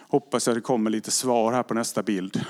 Hoppas 0.09 0.49
att 0.49 0.55
det 0.55 0.61
kommer 0.61 0.91
lite 0.91 1.11
svar 1.11 1.53
här 1.53 1.63
på 1.63 1.75
nästa 1.75 2.03
bild. 2.03 2.41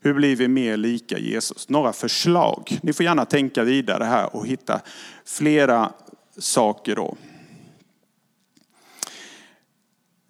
Hur 0.00 0.14
blir 0.14 0.36
vi 0.36 0.48
mer 0.48 0.76
lika 0.76 1.18
Jesus? 1.18 1.68
Några 1.68 1.92
förslag. 1.92 2.78
Ni 2.82 2.92
får 2.92 3.04
gärna 3.04 3.24
tänka 3.24 3.64
vidare 3.64 4.04
här 4.04 4.36
och 4.36 4.46
hitta 4.46 4.80
flera 5.24 5.92
saker 6.38 6.96
då. 6.96 7.16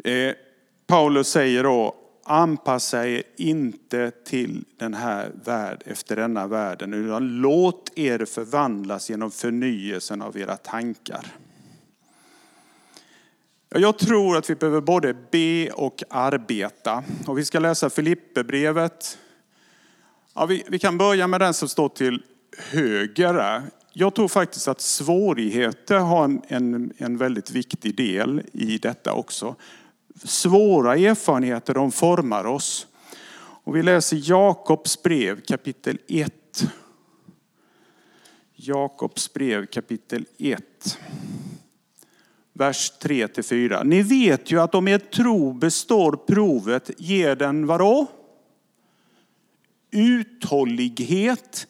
Eh, 0.04 0.34
Paulus 0.86 1.28
säger 1.28 1.62
då, 1.62 1.94
anpassa 2.26 3.06
er 3.06 3.22
inte 3.36 4.10
till 4.10 4.64
den 4.78 4.94
här 4.94 5.32
värld, 5.44 5.82
efter 5.86 6.16
denna 6.16 6.46
världen, 6.46 6.94
utan 6.94 7.28
låt 7.28 7.90
er 7.94 8.24
förvandlas 8.24 9.10
genom 9.10 9.30
förnyelsen 9.30 10.22
av 10.22 10.38
era 10.38 10.56
tankar. 10.56 11.26
Jag 13.68 13.98
tror 13.98 14.36
att 14.36 14.50
vi 14.50 14.54
behöver 14.54 14.80
både 14.80 15.14
be 15.30 15.70
och 15.70 16.02
arbeta. 16.10 17.04
Och 17.26 17.38
vi 17.38 17.44
ska 17.44 17.58
läsa 17.58 17.90
Filipperbrevet. 17.90 19.18
Ja, 20.34 20.46
vi, 20.46 20.64
vi 20.68 20.78
kan 20.78 20.98
börja 20.98 21.26
med 21.26 21.40
den 21.40 21.54
som 21.54 21.68
står 21.68 21.88
till 21.88 22.22
höger. 22.58 23.62
Jag 23.92 24.14
tror 24.14 24.28
faktiskt 24.28 24.68
att 24.68 24.80
svårigheter 24.80 25.98
har 25.98 26.24
en, 26.24 26.42
en, 26.48 26.92
en 26.98 27.16
väldigt 27.16 27.50
viktig 27.50 27.96
del 27.96 28.42
i 28.52 28.78
detta 28.78 29.12
också 29.12 29.56
svåra 30.24 30.96
erfarenheter, 30.96 31.74
de 31.74 31.92
formar 31.92 32.44
oss. 32.44 32.86
Och 33.66 33.76
vi 33.76 33.82
läser 33.82 34.30
Jakobs 34.30 35.02
brev 35.02 35.40
kapitel 35.40 35.98
1. 36.08 36.32
Jakobs 38.54 39.32
brev 39.32 39.66
kapitel 39.66 40.24
1. 40.38 40.98
Vers 42.52 42.92
3-4. 43.02 43.84
Ni 43.84 44.02
vet 44.02 44.50
ju 44.50 44.60
att 44.60 44.74
om 44.74 44.88
er 44.88 44.98
tro 44.98 45.52
består 45.52 46.12
provet 46.12 46.90
ger 46.98 47.36
den 47.36 47.66
vadå? 47.66 48.06
Uthållighet. 49.90 51.66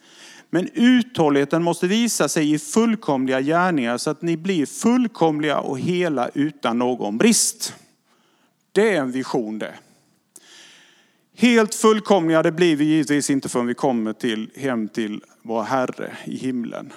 Men 0.50 0.68
uthålligheten 0.74 1.62
måste 1.62 1.86
visa 1.86 2.28
sig 2.28 2.52
i 2.52 2.58
fullkomliga 2.58 3.40
gärningar 3.40 3.98
så 3.98 4.10
att 4.10 4.22
ni 4.22 4.36
blir 4.36 4.66
fullkomliga 4.66 5.58
och 5.58 5.78
hela 5.78 6.28
utan 6.34 6.78
någon 6.78 7.18
brist. 7.18 7.74
Det 8.76 8.90
är 8.90 9.00
en 9.00 9.12
vision 9.12 9.58
det. 9.58 9.74
Helt 11.34 11.74
fullkomliga 11.74 12.42
det 12.42 12.52
blir 12.52 12.76
vi 12.76 12.84
givetvis 12.84 13.30
inte 13.30 13.48
förrän 13.48 13.66
vi 13.66 13.74
kommer 13.74 14.12
till, 14.12 14.50
hem 14.56 14.88
till 14.88 15.22
vår 15.42 15.62
Herre 15.62 16.16
i 16.24 16.36
himlen. 16.36 16.92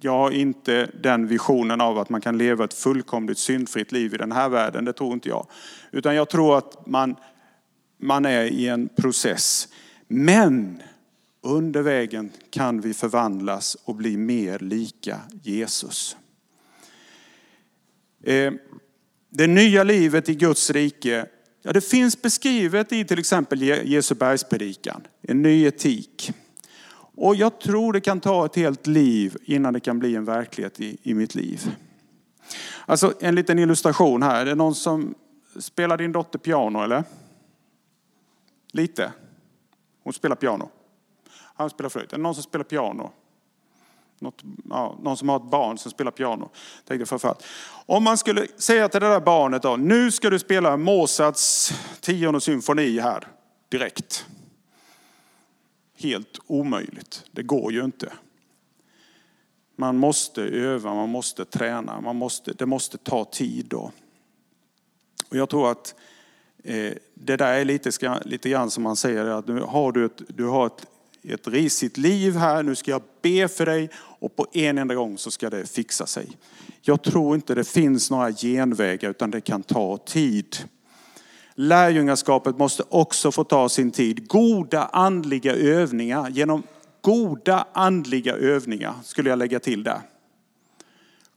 Jag 0.00 0.12
har 0.12 0.30
inte 0.30 0.90
den 1.02 1.26
visionen 1.26 1.80
av 1.80 1.98
att 1.98 2.08
man 2.08 2.20
kan 2.20 2.38
leva 2.38 2.64
ett 2.64 2.74
fullkomligt 2.74 3.38
syndfritt 3.38 3.92
liv 3.92 4.14
i 4.14 4.16
den 4.16 4.32
här 4.32 4.48
världen, 4.48 4.84
det 4.84 4.92
tror 4.92 5.12
inte 5.12 5.28
jag. 5.28 5.46
Utan 5.90 6.14
jag 6.14 6.28
tror 6.28 6.58
att 6.58 6.86
man, 6.86 7.16
man 7.98 8.24
är 8.24 8.44
i 8.44 8.68
en 8.68 8.88
process. 8.88 9.68
Men 10.08 10.82
under 11.42 11.82
vägen 11.82 12.30
kan 12.50 12.80
vi 12.80 12.94
förvandlas 12.94 13.76
och 13.84 13.94
bli 13.94 14.16
mer 14.16 14.58
lika 14.58 15.20
Jesus. 15.42 16.16
Eh, 18.24 18.52
det 19.36 19.46
nya 19.46 19.82
livet 19.82 20.28
i 20.28 20.34
Guds 20.34 20.70
rike, 20.70 21.26
ja 21.62 21.72
det 21.72 21.80
finns 21.80 22.22
beskrivet 22.22 22.92
i 22.92 23.04
till 23.04 23.18
exempel 23.18 23.62
Jesu 23.62 24.14
bergspredikan, 24.14 25.06
en 25.22 25.42
ny 25.42 25.66
etik. 25.66 26.32
Och 27.16 27.36
jag 27.36 27.60
tror 27.60 27.92
det 27.92 28.00
kan 28.00 28.20
ta 28.20 28.46
ett 28.46 28.56
helt 28.56 28.86
liv 28.86 29.36
innan 29.44 29.72
det 29.72 29.80
kan 29.80 29.98
bli 29.98 30.16
en 30.16 30.24
verklighet 30.24 30.80
i, 30.80 30.98
i 31.02 31.14
mitt 31.14 31.34
liv. 31.34 31.60
Alltså 32.86 33.14
en 33.20 33.34
liten 33.34 33.58
illustration 33.58 34.22
här. 34.22 34.40
Är 34.40 34.44
det 34.44 34.54
någon 34.54 34.74
som 34.74 35.14
spelar 35.58 35.98
din 35.98 36.12
dotter 36.12 36.38
piano 36.38 36.82
eller? 36.82 37.04
Lite? 38.72 39.12
Hon 40.02 40.12
spelar 40.12 40.36
piano. 40.36 40.70
Han 41.32 41.70
spelar 41.70 41.90
flöjt. 41.90 42.12
Är 42.12 42.16
det 42.16 42.22
någon 42.22 42.34
som 42.34 42.42
spelar 42.42 42.64
piano? 42.64 43.12
Något, 44.24 44.42
ja, 44.70 44.98
någon 45.02 45.16
som 45.16 45.28
har 45.28 45.36
ett 45.36 45.50
barn 45.50 45.78
som 45.78 45.90
spelar 45.90 46.10
piano. 46.10 46.50
Tänkte 46.84 47.06
förfall. 47.06 47.36
Om 47.86 48.04
man 48.04 48.18
skulle 48.18 48.46
säga 48.56 48.88
till 48.88 49.00
det 49.00 49.08
där 49.08 49.20
barnet 49.20 49.62
då, 49.62 49.76
nu 49.76 50.10
ska 50.10 50.30
du 50.30 50.38
spela 50.38 50.76
Mozarts 50.76 51.72
tionde 52.00 52.40
symfoni 52.40 53.00
här 53.00 53.28
direkt. 53.68 54.26
Helt 55.96 56.38
omöjligt, 56.46 57.24
det 57.30 57.42
går 57.42 57.72
ju 57.72 57.84
inte. 57.84 58.12
Man 59.76 59.96
måste 59.96 60.42
öva, 60.42 60.94
man 60.94 61.08
måste 61.08 61.44
träna, 61.44 62.00
man 62.00 62.16
måste, 62.16 62.52
det 62.52 62.66
måste 62.66 62.98
ta 62.98 63.24
tid 63.24 63.66
då. 63.66 63.92
Och 65.28 65.36
jag 65.36 65.48
tror 65.48 65.70
att 65.70 65.94
eh, 66.64 66.92
det 67.14 67.36
där 67.36 67.52
är 67.52 67.64
lite, 67.64 68.20
lite 68.24 68.48
grann 68.48 68.70
som 68.70 68.82
man 68.82 68.96
säger, 68.96 69.24
att 69.24 69.46
nu 69.46 69.60
har 69.60 69.92
du 69.92 70.04
ett, 70.04 70.22
du 70.28 70.44
har 70.44 70.66
ett 70.66 70.86
ett 71.28 71.48
risigt 71.48 71.96
liv 71.96 72.36
här, 72.36 72.62
nu 72.62 72.74
ska 72.74 72.90
jag 72.90 73.02
be 73.22 73.48
för 73.48 73.66
dig 73.66 73.90
och 73.96 74.36
på 74.36 74.46
en 74.52 74.78
enda 74.78 74.94
gång 74.94 75.18
så 75.18 75.30
ska 75.30 75.50
det 75.50 75.70
fixa 75.70 76.06
sig. 76.06 76.36
Jag 76.82 77.02
tror 77.02 77.34
inte 77.34 77.54
det 77.54 77.64
finns 77.64 78.10
några 78.10 78.32
genvägar 78.32 79.10
utan 79.10 79.30
det 79.30 79.40
kan 79.40 79.62
ta 79.62 79.96
tid. 79.96 80.56
Lärjungaskapet 81.54 82.58
måste 82.58 82.82
också 82.88 83.32
få 83.32 83.44
ta 83.44 83.68
sin 83.68 83.90
tid. 83.90 84.28
Goda 84.28 84.84
andliga 84.84 85.54
övningar, 85.54 86.28
genom 86.28 86.62
goda 87.00 87.66
andliga 87.72 88.34
övningar 88.34 88.94
skulle 89.04 89.30
jag 89.30 89.38
lägga 89.38 89.60
till 89.60 89.82
där. 89.82 90.00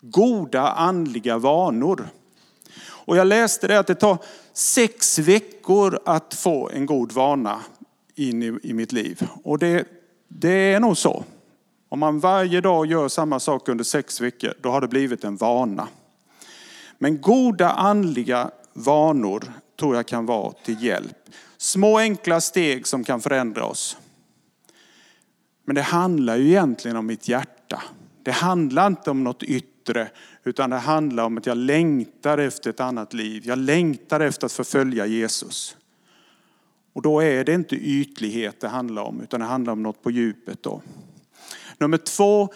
Goda 0.02 0.70
andliga 0.70 1.38
vanor. 1.38 2.08
Och 2.80 3.18
jag 3.18 3.28
läste 3.28 3.68
det 3.68 3.80
att 3.80 3.88
det 3.88 3.96
tar 3.96 4.18
sex 4.54 5.20
veckor 5.20 6.00
att 6.06 6.34
få 6.34 6.70
en 6.70 6.86
god 6.86 7.12
vana 7.12 7.62
in 8.20 8.44
i, 8.44 8.60
i 8.64 8.74
mitt 8.74 8.92
liv. 8.92 9.28
Och 9.44 9.60
det, 9.60 9.88
det 10.28 10.74
är 10.74 10.80
nog 10.80 10.98
så. 10.98 11.24
Om 11.90 12.00
man 12.00 12.20
varje 12.20 12.62
dag 12.62 12.86
gör 12.86 13.08
samma 13.08 13.40
sak 13.40 13.70
under 13.70 13.84
sex 13.84 14.22
veckor, 14.22 14.54
då 14.62 14.70
har 14.70 14.82
det 14.82 14.88
blivit 14.88 15.24
en 15.24 15.38
vana. 15.38 15.88
Men 16.98 17.22
goda 17.22 17.70
andliga 17.70 18.52
vanor 18.74 19.44
tror 19.80 19.96
jag 19.96 20.08
kan 20.08 20.26
vara 20.26 20.52
till 20.52 20.84
hjälp. 20.84 21.18
Små 21.58 21.98
enkla 21.98 22.42
steg 22.42 22.88
som 22.88 23.04
kan 23.04 23.22
förändra 23.22 23.66
oss. 23.66 23.98
Men 25.66 25.76
det 25.76 25.82
handlar 25.82 26.36
ju 26.36 26.48
egentligen 26.48 26.98
om 26.98 27.06
mitt 27.06 27.28
hjärta. 27.28 27.84
Det 28.24 28.32
handlar 28.32 28.88
inte 28.88 29.12
om 29.12 29.24
något 29.24 29.44
yttre, 29.44 30.08
utan 30.44 30.70
det 30.70 30.78
handlar 30.78 31.24
om 31.24 31.38
att 31.38 31.46
jag 31.46 31.58
längtar 31.58 32.38
efter 32.38 32.70
ett 32.70 32.80
annat 32.80 33.14
liv. 33.14 33.44
Jag 33.46 33.58
längtar 33.58 34.20
efter 34.20 34.46
att 34.46 34.52
förfölja 34.52 35.06
Jesus. 35.06 35.78
Och 36.98 37.04
då 37.04 37.20
är 37.20 37.44
det 37.44 37.54
inte 37.54 37.76
ytlighet 37.76 38.60
det 38.60 38.68
handlar 38.68 39.04
om, 39.04 39.22
utan 39.22 39.40
det 39.40 39.46
handlar 39.46 39.74
om 39.74 39.84
något 39.84 40.04
på 40.04 40.12
djupet. 40.12 40.64
Då. 40.64 40.82
Nummer 41.78 41.98
två 41.98 42.50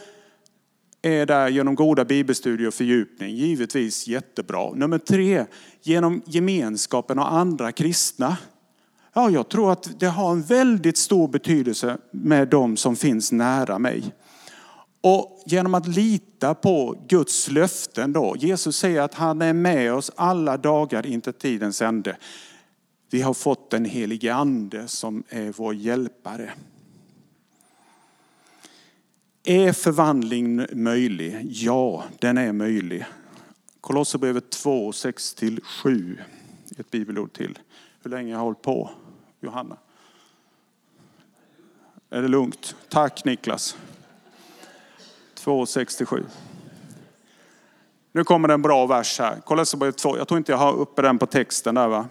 är 1.01 1.25
där 1.25 1.47
genom 1.47 1.75
goda 1.75 2.06
bibelstudier 2.06 2.67
och 2.67 2.73
fördjupning, 2.73 3.36
givetvis 3.36 4.08
jättebra. 4.08 4.73
Nummer 4.73 4.97
tre, 4.97 5.45
genom 5.82 6.21
gemenskapen 6.25 7.19
och 7.19 7.34
andra 7.34 7.71
kristna. 7.71 8.38
Ja, 9.13 9.30
jag 9.30 9.49
tror 9.49 9.71
att 9.71 9.99
det 9.99 10.08
har 10.08 10.32
en 10.32 10.41
väldigt 10.41 10.97
stor 10.97 11.27
betydelse 11.27 11.97
med 12.12 12.47
de 12.47 12.77
som 12.77 12.95
finns 12.95 13.32
nära 13.32 13.80
mig. 13.80 14.04
Och 15.01 15.43
genom 15.45 15.75
att 15.75 15.88
lita 15.88 16.54
på 16.54 17.06
Guds 17.08 17.51
löften 17.51 18.13
då. 18.13 18.36
Jesus 18.39 18.77
säger 18.77 19.01
att 19.01 19.13
han 19.13 19.41
är 19.41 19.54
med 19.54 19.93
oss 19.93 20.12
alla 20.15 20.58
dagar 20.58 21.06
inte 21.06 21.34
tidens 21.34 21.82
ände. 21.82 22.17
Vi 23.12 23.21
har 23.21 23.34
fått 23.34 23.69
den 23.69 23.86
helige 23.86 24.34
ande 24.34 24.88
som 24.88 25.24
är 25.30 25.52
vår 25.52 25.76
hjälpare. 25.76 26.54
Är 29.43 29.74
förvandling 29.74 30.65
möjlig? 30.71 31.47
Ja, 31.50 32.04
den 32.19 32.38
är 32.38 32.52
möjlig. 32.52 33.06
Kolosserbrevet 33.82 34.50
2, 34.50 34.91
6-7. 34.91 36.17
Ett 36.78 36.91
bibelord 36.91 37.34
till. 37.34 37.60
Hur 38.04 38.12
länge 38.12 38.34
har 38.34 38.39
jag 38.39 38.43
hållit 38.43 38.62
på, 38.62 38.89
Johanna? 39.39 39.78
Är 42.10 42.21
det 42.21 42.28
lugnt? 42.28 42.76
Tack 42.89 43.26
Niklas. 43.26 43.78
2, 45.34 45.65
6-7. 45.65 46.24
Nu 48.12 48.24
kommer 48.24 48.47
det 48.47 48.54
en 48.54 48.62
bra 48.62 48.86
vers 48.86 49.19
här. 49.19 49.39
Kolosserbrevet 49.39 49.97
2. 49.97 50.17
Jag 50.17 50.28
tror 50.28 50.38
inte 50.38 50.52
jag 50.52 50.60
har 50.60 50.74
uppe 50.74 51.02
den 51.02 51.17
på 51.17 51.26
texten 51.26 51.76
där 51.76 51.88
va? 51.88 52.08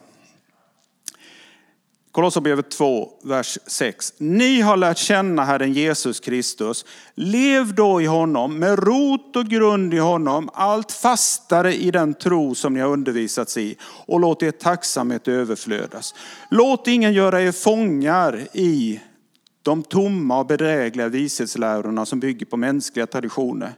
Kolosserbrevet 2.13 2.71
2, 2.71 3.09
vers 3.23 3.59
6. 3.67 4.15
Ni 4.19 4.61
har 4.61 4.77
lärt 4.77 4.99
känna 4.99 5.45
Herren 5.45 5.73
Jesus 5.73 6.21
Kristus. 6.21 6.85
Lev 7.15 7.75
då 7.75 8.01
i 8.01 8.07
honom, 8.07 8.59
med 8.59 8.79
rot 8.79 9.37
och 9.37 9.47
grund 9.47 9.95
i 9.95 9.99
honom, 9.99 10.51
allt 10.53 10.93
fastare 10.93 11.75
i 11.75 11.91
den 11.91 12.15
tro 12.15 12.55
som 12.55 12.75
ni 12.75 12.81
har 12.81 12.89
undervisats 12.89 13.57
i. 13.57 13.77
Och 14.07 14.21
låt 14.21 14.43
er 14.43 14.51
tacksamhet 14.51 15.29
överflödas. 15.29 16.15
Låt 16.49 16.89
ingen 16.89 17.13
göra 17.13 17.43
er 17.43 17.53
fångar 17.53 18.47
i 18.53 19.01
de 19.63 19.83
tomma 19.83 20.39
och 20.39 20.47
bedrägliga 20.47 21.09
vishetslärorna 21.09 22.07
som 22.07 22.21
bygger 22.21 22.47
på 22.47 22.57
mänskliga 22.57 23.07
traditioner 23.07 23.75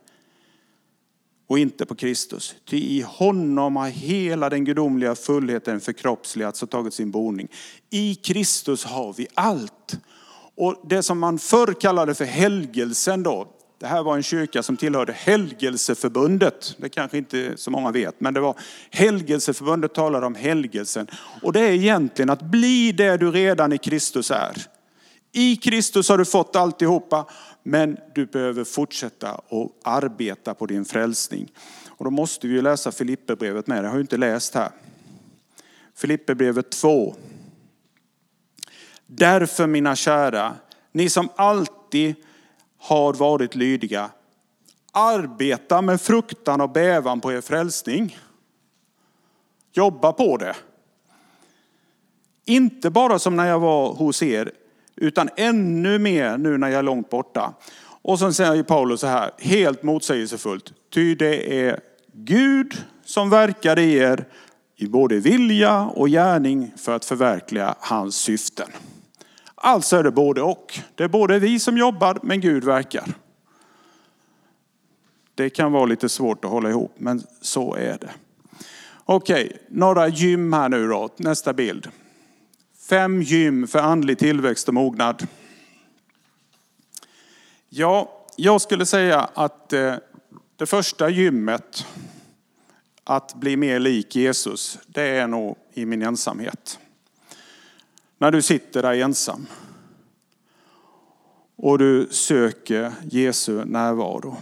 och 1.53 1.59
inte 1.59 1.87
på 1.87 1.95
Kristus. 1.95 2.55
Ty 2.65 2.77
i 2.77 3.05
honom 3.09 3.77
har 3.77 3.89
hela 3.89 4.51
den 4.51 4.65
gudomliga 4.65 5.15
fullheten 5.15 5.81
förkroppsligats 5.81 6.63
och 6.63 6.71
tagit 6.71 6.95
sin 6.95 7.11
boning. 7.11 7.49
I 7.91 8.15
Kristus 8.15 8.85
har 8.85 9.13
vi 9.13 9.27
allt. 9.35 9.99
Och 10.57 10.81
det 10.89 11.03
som 11.03 11.19
man 11.19 11.39
förr 11.39 11.75
kallade 11.81 12.15
för 12.15 12.25
helgelsen 12.25 13.23
då, 13.23 13.49
det 13.81 13.87
här 13.87 14.03
var 14.03 14.17
en 14.17 14.23
kyrka 14.23 14.63
som 14.63 14.77
tillhörde 14.77 15.13
helgelseförbundet. 15.13 16.75
Det 16.79 16.89
kanske 16.89 17.19
inte 17.19 17.53
så 17.57 17.71
många 17.71 17.91
vet, 17.91 18.21
men 18.21 18.35
det 18.35 18.41
var 18.41 18.59
helgelseförbundet 18.91 19.95
talade 19.95 20.27
om 20.27 20.35
helgelsen. 20.35 21.07
Och 21.43 21.53
det 21.53 21.61
är 21.61 21.73
egentligen 21.73 22.31
att 22.31 22.43
bli 22.43 22.93
det 22.93 23.17
du 23.17 23.31
redan 23.31 23.73
i 23.73 23.79
Kristus 23.79 24.31
är. 24.31 24.67
I 25.33 25.57
Kristus 25.57 26.09
har 26.09 26.19
du 26.19 26.25
fått 26.25 26.57
alltihopa, 26.57 27.27
men 27.63 27.97
du 28.15 28.27
behöver 28.27 28.65
fortsätta 28.65 29.35
och 29.35 29.81
arbeta 29.83 30.55
på 30.55 30.67
din 30.67 30.85
frälsning. 30.85 31.53
Och 31.89 32.05
då 32.05 32.11
måste 32.11 32.49
vi 32.49 32.63
läsa 32.63 32.93
Filipperbrevet 32.93 33.67
med, 33.67 33.85
det 33.85 33.89
har 33.89 33.97
jag 33.97 34.03
inte 34.03 34.17
läst 34.17 34.55
här. 34.55 34.71
Filipperbrevet 35.95 36.71
2. 36.71 37.15
Därför 39.07 39.67
mina 39.67 39.97
kära, 39.97 40.55
ni 40.93 41.09
som 41.09 41.29
alltid 41.37 42.15
har 42.79 43.13
varit 43.13 43.55
lydiga, 43.55 44.11
arbeta 44.93 45.83
med 45.83 46.01
fruktan 46.01 46.61
och 46.61 46.71
bävan 46.71 47.21
på 47.21 47.33
er 47.33 47.41
frälsning. 47.41 48.19
Jobba 49.73 50.13
på 50.13 50.37
det. 50.37 50.57
Inte 52.45 52.91
bara 52.91 53.19
som 53.19 53.37
när 53.37 53.49
jag 53.49 53.61
var 53.61 53.95
hos 53.95 54.23
er, 54.23 54.53
utan 54.97 55.29
ännu 55.37 55.99
mer 55.99 56.39
nu 56.39 56.59
när 56.59 56.69
jag 56.69 56.79
är 56.79 56.83
långt 56.83 57.11
borta. 57.11 57.55
Och 58.03 58.19
så 58.19 58.33
säger 58.33 58.63
Paulus 58.63 59.01
så 59.01 59.07
här, 59.07 59.31
helt 59.39 59.83
motsägelsefullt. 59.83 60.73
Ty 60.91 61.15
det 61.15 61.67
är 61.67 61.81
Gud 62.13 62.85
som 63.05 63.31
verkar 63.31 63.79
i 63.79 63.95
er 63.95 64.25
i 64.77 64.87
både 64.87 65.19
vilja 65.19 65.81
och 65.81 66.09
gärning 66.09 66.73
för 66.77 66.97
att 66.97 67.05
förverkliga 67.05 67.75
hans 67.81 68.17
syften. 68.17 68.69
Alltså 69.55 69.97
är 69.97 70.03
det 70.03 70.11
både 70.11 70.43
och. 70.43 70.79
Det 70.95 71.05
är 71.05 71.09
både 71.09 71.39
vi 71.39 71.59
som 71.59 71.79
jobbar, 71.79 72.19
men 72.23 72.41
Gud 72.41 72.65
verkar. 72.65 73.05
Det 75.35 75.51
kan 75.51 75.73
vara 75.73 75.87
lite 75.87 76.09
svårt 76.09 76.45
att 76.45 76.51
hålla 76.51 76.71
ihop, 76.71 76.95
men 76.99 77.23
så 77.41 77.75
är 77.75 77.99
det. 78.01 78.11
Okej, 79.05 79.59
några 79.69 80.09
gym 80.09 80.53
här 80.53 80.69
nu 80.69 80.89
då. 80.89 81.09
Nästa 81.17 81.53
bild. 81.53 81.89
Fem 82.93 83.23
gym 83.23 83.67
för 83.67 83.79
andlig 83.79 84.19
tillväxt 84.19 84.69
och 84.69 84.75
mognad. 84.75 85.27
Ja, 87.69 88.27
jag 88.37 88.61
skulle 88.61 88.87
säga 88.87 89.21
att 89.35 89.73
eh, 89.73 89.95
det 90.57 90.67
första 90.67 91.09
gymmet, 91.09 91.87
att 93.05 93.35
bli 93.35 93.57
mer 93.57 93.79
lik 93.79 94.17
Jesus, 94.17 94.79
det 94.87 95.03
är 95.03 95.27
nog 95.27 95.57
i 95.73 95.87
min 95.87 96.03
ensamhet. 96.03 96.79
När 98.19 98.31
du 98.31 98.43
sitter 98.43 98.83
där 98.83 98.93
ensam 98.93 99.47
och 101.57 101.79
du 101.79 102.09
söker 102.11 102.93
Jesu 103.11 103.65
närvaro. 103.65 104.37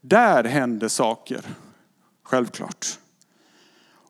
Där 0.00 0.44
händer 0.44 0.88
saker, 0.88 1.40
självklart. 2.22 2.98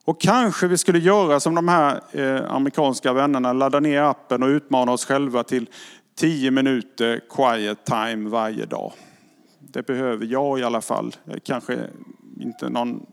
Och 0.07 0.21
kanske 0.21 0.67
vi 0.67 0.77
skulle 0.77 0.99
göra 0.99 1.39
som 1.39 1.55
de 1.55 1.67
här 1.67 2.01
eh, 2.11 2.51
amerikanska 2.51 3.13
vännerna, 3.13 3.53
ladda 3.53 3.79
ner 3.79 4.01
appen 4.01 4.43
och 4.43 4.47
utmana 4.47 4.91
oss 4.91 5.05
själva 5.05 5.43
till 5.43 5.69
10 6.15 6.51
minuter 6.51 7.21
quiet 7.29 7.85
time 7.85 8.29
varje 8.29 8.65
dag. 8.65 8.93
Det 9.59 9.87
behöver 9.87 10.25
jag 10.25 10.59
i 10.59 10.63
alla 10.63 10.81
fall. 10.81 11.15
Eh, 11.25 11.37
kanske 11.43 11.79
inte 12.39 12.69
någon, 12.69 13.05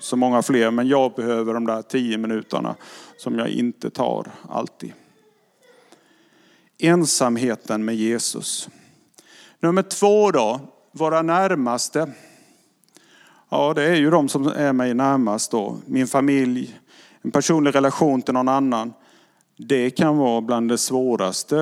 så 0.00 0.16
många 0.16 0.42
fler, 0.42 0.70
men 0.70 0.88
jag 0.88 1.14
behöver 1.14 1.54
de 1.54 1.66
där 1.66 1.82
10 1.82 2.18
minuterna 2.18 2.74
som 3.16 3.38
jag 3.38 3.48
inte 3.48 3.90
tar 3.90 4.26
alltid. 4.48 4.92
Ensamheten 6.78 7.84
med 7.84 7.94
Jesus. 7.94 8.68
Nummer 9.60 9.82
två 9.82 10.30
då, 10.30 10.60
våra 10.92 11.22
närmaste. 11.22 12.12
Ja, 13.54 13.74
det 13.74 13.82
är 13.82 13.94
ju 13.94 14.10
de 14.10 14.28
som 14.28 14.46
är 14.46 14.72
mig 14.72 14.94
närmast 14.94 15.50
då. 15.50 15.78
Min 15.86 16.06
familj, 16.06 16.80
en 17.22 17.30
personlig 17.30 17.74
relation 17.74 18.22
till 18.22 18.34
någon 18.34 18.48
annan. 18.48 18.92
Det 19.56 19.90
kan 19.90 20.16
vara 20.16 20.40
bland 20.40 20.68
det 20.68 20.78
svåraste 20.78 21.56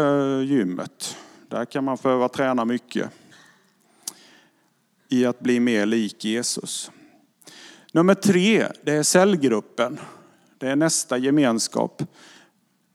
gymmet. 0.46 1.16
Där 1.48 1.64
kan 1.64 1.85
man 1.85 1.98
behöva 2.03 2.29
träna 2.29 2.64
mycket 2.64 3.11
i 5.09 5.26
att 5.26 5.40
bli 5.40 5.61
mer 5.61 5.87
lik 5.87 6.24
Jesus. 6.24 6.90
Nummer 7.92 8.14
tre, 8.14 8.66
det 8.83 8.92
är 8.92 9.03
cellgruppen. 9.03 10.00
Det 10.59 10.68
är 10.68 10.76
nästa 10.76 11.18
gemenskap. 11.18 12.03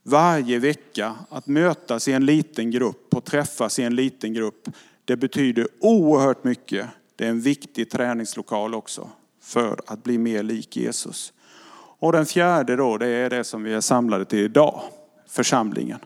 Varje 0.03 0.59
vecka 0.59 1.15
att 1.29 1.47
mötas 1.47 2.07
i 2.07 2.11
en 2.11 2.25
liten 2.25 2.71
grupp 2.71 3.15
och 3.15 3.25
träffas 3.25 3.79
i 3.79 3.83
en 3.83 3.95
liten 3.95 4.33
grupp. 4.33 4.69
Det 5.05 5.17
betyder 5.17 5.67
oerhört 5.79 6.43
mycket 6.43 6.87
det 7.15 7.25
är 7.25 7.29
en 7.29 7.41
viktig 7.41 7.89
träningslokal 7.89 8.75
också 8.75 9.09
för 9.41 9.79
att 9.87 10.03
bli 10.03 10.17
mer 10.17 10.43
lik 10.43 10.77
Jesus. 10.77 11.33
Och 11.99 12.11
den 12.11 12.25
fjärde 12.25 12.75
då, 12.75 12.97
det 12.97 13.07
är 13.07 13.29
det 13.29 13.43
som 13.43 13.63
vi 13.63 13.73
är 13.73 13.81
samlade 13.81 14.25
till 14.25 14.39
idag, 14.39 14.81
församlingen. 15.27 15.99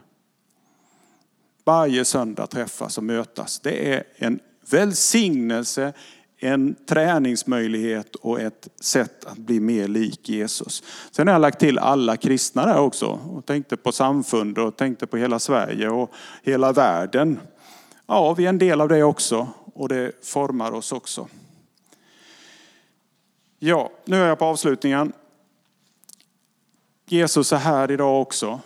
Varje 1.65 2.06
söndag 2.06 2.48
träffas 2.48 2.98
och 2.98 3.04
mötas. 3.04 3.60
Det 3.60 3.93
är 3.93 4.04
en 4.15 4.39
välsignelse, 4.69 5.93
en 6.38 6.76
träningsmöjlighet 6.89 8.15
och 8.15 8.41
ett 8.41 8.67
sätt 8.80 9.26
att 9.26 9.38
bli 9.38 9.60
mer 9.60 9.88
lik 9.88 10.30
Jesus. 10.30 10.84
Sen 11.12 11.28
har 11.28 11.34
jag 11.34 11.41
lagt 11.41 11.60
till 11.60 11.80
alla 11.80 12.17
kristna 12.17 12.65
där 12.65 12.80
också 12.80 13.06
och 13.06 13.45
tänkte 13.45 13.78
på 13.78 13.91
samfund 13.91 14.58
och 14.58 14.78
tänkte 14.78 15.08
på 15.08 15.17
hela 15.17 15.39
Sverige 15.39 15.89
och 15.89 16.12
hela 16.43 16.72
världen. 16.72 17.39
Ja, 18.08 18.34
vi 18.34 18.45
är 18.45 18.50
en 18.50 18.58
del 18.58 18.82
av 18.82 18.89
det 18.89 19.04
också 19.04 19.48
och 19.79 19.89
det 19.89 20.25
formar 20.25 20.71
oss 20.71 20.91
också. 20.91 21.27
Ja, 23.59 23.91
nu 24.05 24.17
är 24.17 24.27
jag 24.27 24.39
på 24.39 24.45
avslutningen. 24.45 25.13
Jesus 27.05 27.53
är 27.53 27.57
här 27.57 27.91
idag 27.91 28.21
också. 28.21 28.59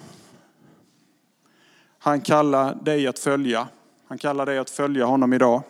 Han 1.97 2.21
kallar 2.21 2.75
dig 2.75 3.07
att 3.07 3.19
följa. 3.19 3.67
Han 4.07 4.17
kallar 4.17 4.45
dig 4.45 4.57
att 4.57 4.69
följa 4.69 5.05
honom 5.05 5.33
idag. 5.33 5.61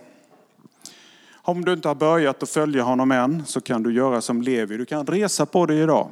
Om 1.32 1.66
du 1.66 1.74
inte 1.74 1.88
har 1.88 1.96
börjat 1.96 2.44
att 2.44 2.50
följa 2.50 2.84
honom 2.84 3.12
än 3.12 3.46
så 3.46 3.62
kan 3.62 3.84
du 3.84 3.94
göra 3.94 4.22
som 4.22 4.42
Levi. 4.42 4.78
Du 4.78 4.86
kan 4.86 5.08
resa 5.08 5.46
på 5.46 5.66
dig 5.66 5.80
idag. 5.80 6.10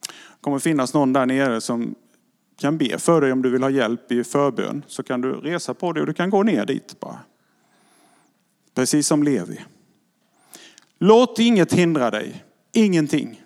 Det 0.00 0.40
kommer 0.40 0.58
finnas 0.58 0.94
någon 0.94 1.12
där 1.12 1.26
nere 1.26 1.60
som 1.60 1.94
kan 2.56 2.78
be 2.78 2.98
för 2.98 3.20
dig 3.20 3.32
om 3.32 3.42
du 3.42 3.50
vill 3.50 3.62
ha 3.62 3.70
hjälp 3.70 4.12
i 4.12 4.24
förbön. 4.24 4.84
Så 4.86 5.02
kan 5.02 5.20
du 5.20 5.32
resa 5.32 5.74
på 5.74 5.92
dig 5.92 6.00
och 6.00 6.06
du 6.06 6.14
kan 6.14 6.30
gå 6.30 6.42
ner 6.42 6.66
dit 6.66 7.00
bara. 7.00 7.18
Precis 8.74 9.06
som 9.06 9.22
Levi. 9.22 9.60
Låt 10.98 11.38
inget 11.38 11.72
hindra 11.72 12.10
dig. 12.10 12.44
Ingenting. 12.72 13.40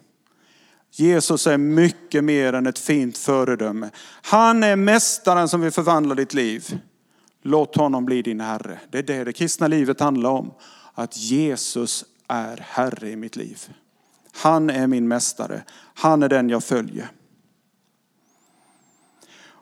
Jesus 0.91 1.47
är 1.47 1.59
mycket 1.59 2.25
mer 2.25 2.53
än 2.53 2.67
ett 2.67 2.79
fint 2.79 3.19
föredöme. 3.19 3.91
Han 4.23 4.63
är 4.63 4.77
mästaren 4.77 5.49
som 5.49 5.61
vill 5.61 5.71
förvandla 5.71 6.15
ditt 6.15 6.35
liv. 6.35 6.79
Låt 7.43 7.77
honom 7.77 8.05
bli 8.05 8.23
din 8.23 8.41
Herre. 8.41 8.81
Det 8.91 8.99
är 8.99 9.03
det 9.03 9.25
det 9.25 9.33
kristna 9.33 9.69
livet 9.69 10.01
handlar 10.01 10.31
om. 10.31 10.51
Att 10.95 11.17
Jesus 11.17 12.05
är 12.29 12.57
Herre 12.57 13.11
i 13.11 13.17
mitt 13.17 13.37
liv. 13.37 13.73
Han 14.33 14.71
är 14.71 14.87
min 14.87 15.09
mästare. 15.09 15.63
Han 15.95 16.23
är 16.23 16.29
den 16.29 16.49
jag 16.49 16.65
följer. 16.65 17.11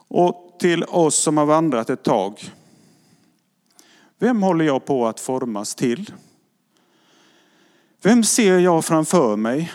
Och 0.07 0.55
till 0.59 0.83
oss 0.83 1.15
som 1.15 1.37
har 1.37 1.45
vandrat 1.45 1.89
ett 1.89 2.03
tag 2.03 2.51
vem 4.19 4.43
håller 4.43 4.65
jag 4.65 4.85
på 4.85 5.07
att 5.07 5.19
formas 5.19 5.75
till? 5.75 6.11
Vem 8.01 8.23
ser 8.23 8.59
jag 8.59 8.85
framför 8.85 9.35
mig? 9.35 9.71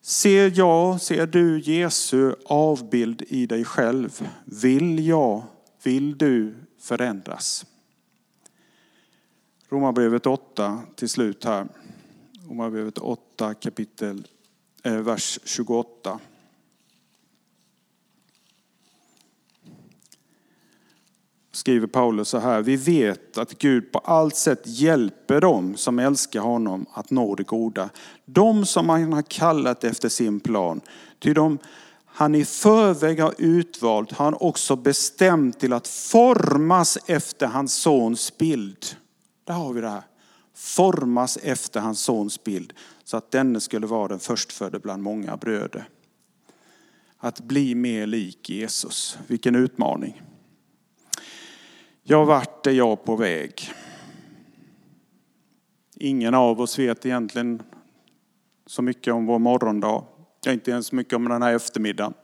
Ser 0.00 0.52
jag, 0.58 1.00
ser 1.00 1.26
du 1.26 1.60
Jesu 1.60 2.34
avbild 2.44 3.22
i 3.28 3.46
dig 3.46 3.64
själv? 3.64 4.28
Vill 4.44 5.06
jag, 5.06 5.44
vill 5.82 6.18
du 6.18 6.54
förändras? 6.78 7.66
Romarbrevet 9.68 10.26
8 10.26 10.82
till 10.96 11.08
slut 11.08 11.44
här. 11.44 11.68
Romarbrevet 12.48 12.98
8 12.98 13.54
kapitel, 13.54 14.26
eh, 14.82 14.96
vers 14.96 15.38
28. 15.44 16.20
Skriver 21.52 21.86
Paulus 21.86 22.28
så 22.28 22.38
här. 22.38 22.62
Vi 22.62 22.76
vet 22.76 23.38
att 23.38 23.58
Gud 23.58 23.92
på 23.92 23.98
allt 23.98 24.36
sätt 24.36 24.60
hjälper 24.64 25.40
dem 25.40 25.76
som 25.76 25.98
älskar 25.98 26.40
honom 26.40 26.86
att 26.92 27.10
nå 27.10 27.34
det 27.34 27.42
goda. 27.42 27.90
De 28.24 28.66
som 28.66 28.88
han 28.88 29.12
har 29.12 29.22
kallat 29.22 29.84
efter 29.84 30.08
sin 30.08 30.40
plan. 30.40 30.80
Ty 31.18 31.34
de 31.34 31.58
han 32.14 32.34
i 32.34 32.44
förväg 32.44 33.20
har 33.20 33.34
utvalt 33.38 34.12
har 34.12 34.24
han 34.24 34.36
också 34.40 34.76
bestämt 34.76 35.60
till 35.60 35.72
att 35.72 35.88
formas 35.88 36.98
efter 37.06 37.46
hans 37.46 37.74
sons 37.74 38.38
bild. 38.38 38.86
Där 39.44 39.54
har 39.54 39.72
vi 39.72 39.80
det 39.80 39.88
här. 39.88 40.02
Formas 40.54 41.36
efter 41.36 41.80
hans 41.80 42.00
sons 42.00 42.44
bild. 42.44 42.72
Så 43.04 43.16
att 43.16 43.30
denne 43.30 43.60
skulle 43.60 43.86
vara 43.86 44.08
den 44.08 44.18
förstfödde 44.18 44.78
bland 44.78 45.02
många 45.02 45.36
bröder. 45.36 45.88
Att 47.18 47.40
bli 47.40 47.74
mer 47.74 48.06
lik 48.06 48.50
Jesus. 48.50 49.18
Vilken 49.26 49.54
utmaning. 49.54 50.22
Ja, 52.04 52.24
vart 52.24 52.66
är 52.66 52.70
jag 52.70 53.04
på 53.04 53.16
väg? 53.16 53.62
Ingen 55.96 56.34
av 56.34 56.60
oss 56.60 56.78
vet 56.78 57.06
egentligen 57.06 57.62
så 58.66 58.82
mycket 58.82 59.14
om 59.14 59.26
vår 59.26 59.38
morgondag. 59.38 60.04
Ja, 60.44 60.52
inte 60.52 60.70
ens 60.70 60.92
mycket 60.92 61.12
om 61.12 61.28
den 61.28 61.42
här 61.42 61.54
eftermiddagen. 61.54 62.14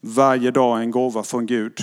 Varje 0.00 0.50
dag 0.50 0.78
är 0.78 0.82
en 0.82 0.90
gåva 0.90 1.22
från 1.22 1.46
Gud. 1.46 1.78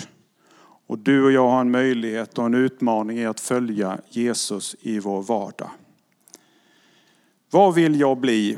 Och 0.88 1.00
du 1.00 1.26
och 1.26 1.32
jag 1.32 1.50
har 1.50 1.62
en 1.62 1.72
möjlighet 1.72 2.38
och 2.38 2.46
en 2.46 2.54
utmaning 2.54 3.18
i 3.18 3.26
att 3.26 3.40
följa 3.40 4.00
Jesus 4.10 4.76
i 4.80 5.00
vår 5.00 5.22
vardag. 5.22 5.70
Vad 7.52 7.76
vill 7.76 8.00
jag 8.00 8.18
bli? 8.18 8.58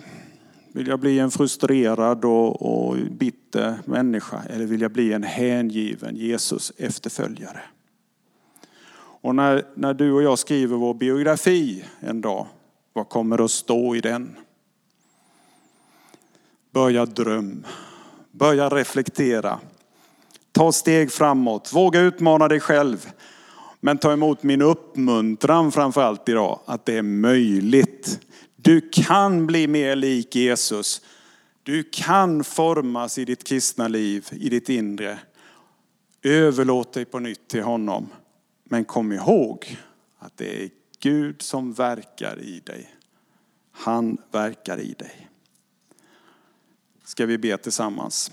Vill 0.72 0.88
jag 0.88 1.00
bli 1.00 1.20
en 1.20 1.32
frustrerad 1.32 2.26
och, 2.26 2.62
och 2.62 2.98
bitter 3.12 3.80
människa 3.86 4.44
eller 4.50 4.66
vill 4.66 4.82
jag 4.82 4.92
bli 4.92 5.14
en 5.14 5.24
hängiven 5.24 6.16
Jesus 6.16 6.72
efterföljare? 6.78 7.60
Och 9.22 9.36
när, 9.36 9.66
när 9.76 9.94
du 9.94 10.12
och 10.12 10.24
jag 10.24 10.40
skriver 10.40 10.78
vår 10.78 10.94
biografi 10.94 11.86
en 12.00 12.22
dag, 12.22 12.48
vad 12.94 13.10
kommer 13.10 13.38
det 13.38 13.44
att 13.44 13.52
stå 13.52 13.96
i 13.96 14.02
den? 14.02 14.36
Börja 16.72 17.06
dröm, 17.06 17.66
börja 18.32 18.70
reflektera, 18.70 19.60
ta 20.52 20.72
steg 20.72 21.12
framåt, 21.12 21.74
våga 21.74 22.00
utmana 22.00 22.48
dig 22.48 22.60
själv. 22.60 23.12
Men 23.80 23.98
ta 23.98 24.14
emot 24.14 24.44
min 24.44 24.62
uppmuntran 24.62 25.72
framför 25.72 26.02
allt 26.02 26.30
idag, 26.30 26.60
att 26.66 26.86
det 26.86 26.98
är 26.98 27.02
möjligt. 27.02 27.89
Du 28.62 28.90
kan 28.92 29.48
bli 29.48 29.68
mer 29.68 29.96
lik 29.96 30.36
Jesus. 30.36 31.02
Du 31.64 31.84
kan 31.84 32.44
formas 32.44 33.18
i 33.18 33.26
ditt 33.26 33.44
kristna 33.44 33.88
liv, 33.88 34.28
i 34.32 34.50
ditt 34.50 34.70
inre. 34.70 35.20
Överlåt 36.22 36.94
dig 36.94 37.06
på 37.06 37.20
nytt 37.20 37.48
till 37.48 37.64
honom. 37.64 38.10
Men 38.64 38.86
kom 38.86 39.12
ihåg 39.12 39.78
att 40.18 40.38
det 40.38 40.64
är 40.64 40.70
Gud 41.00 41.42
som 41.42 41.74
verkar 41.74 42.40
i 42.40 42.60
dig. 42.60 42.96
Han 43.72 44.18
verkar 44.32 44.78
i 44.78 44.94
dig. 44.94 45.30
Ska 47.04 47.26
vi 47.26 47.38
be 47.38 47.58
tillsammans. 47.58 48.32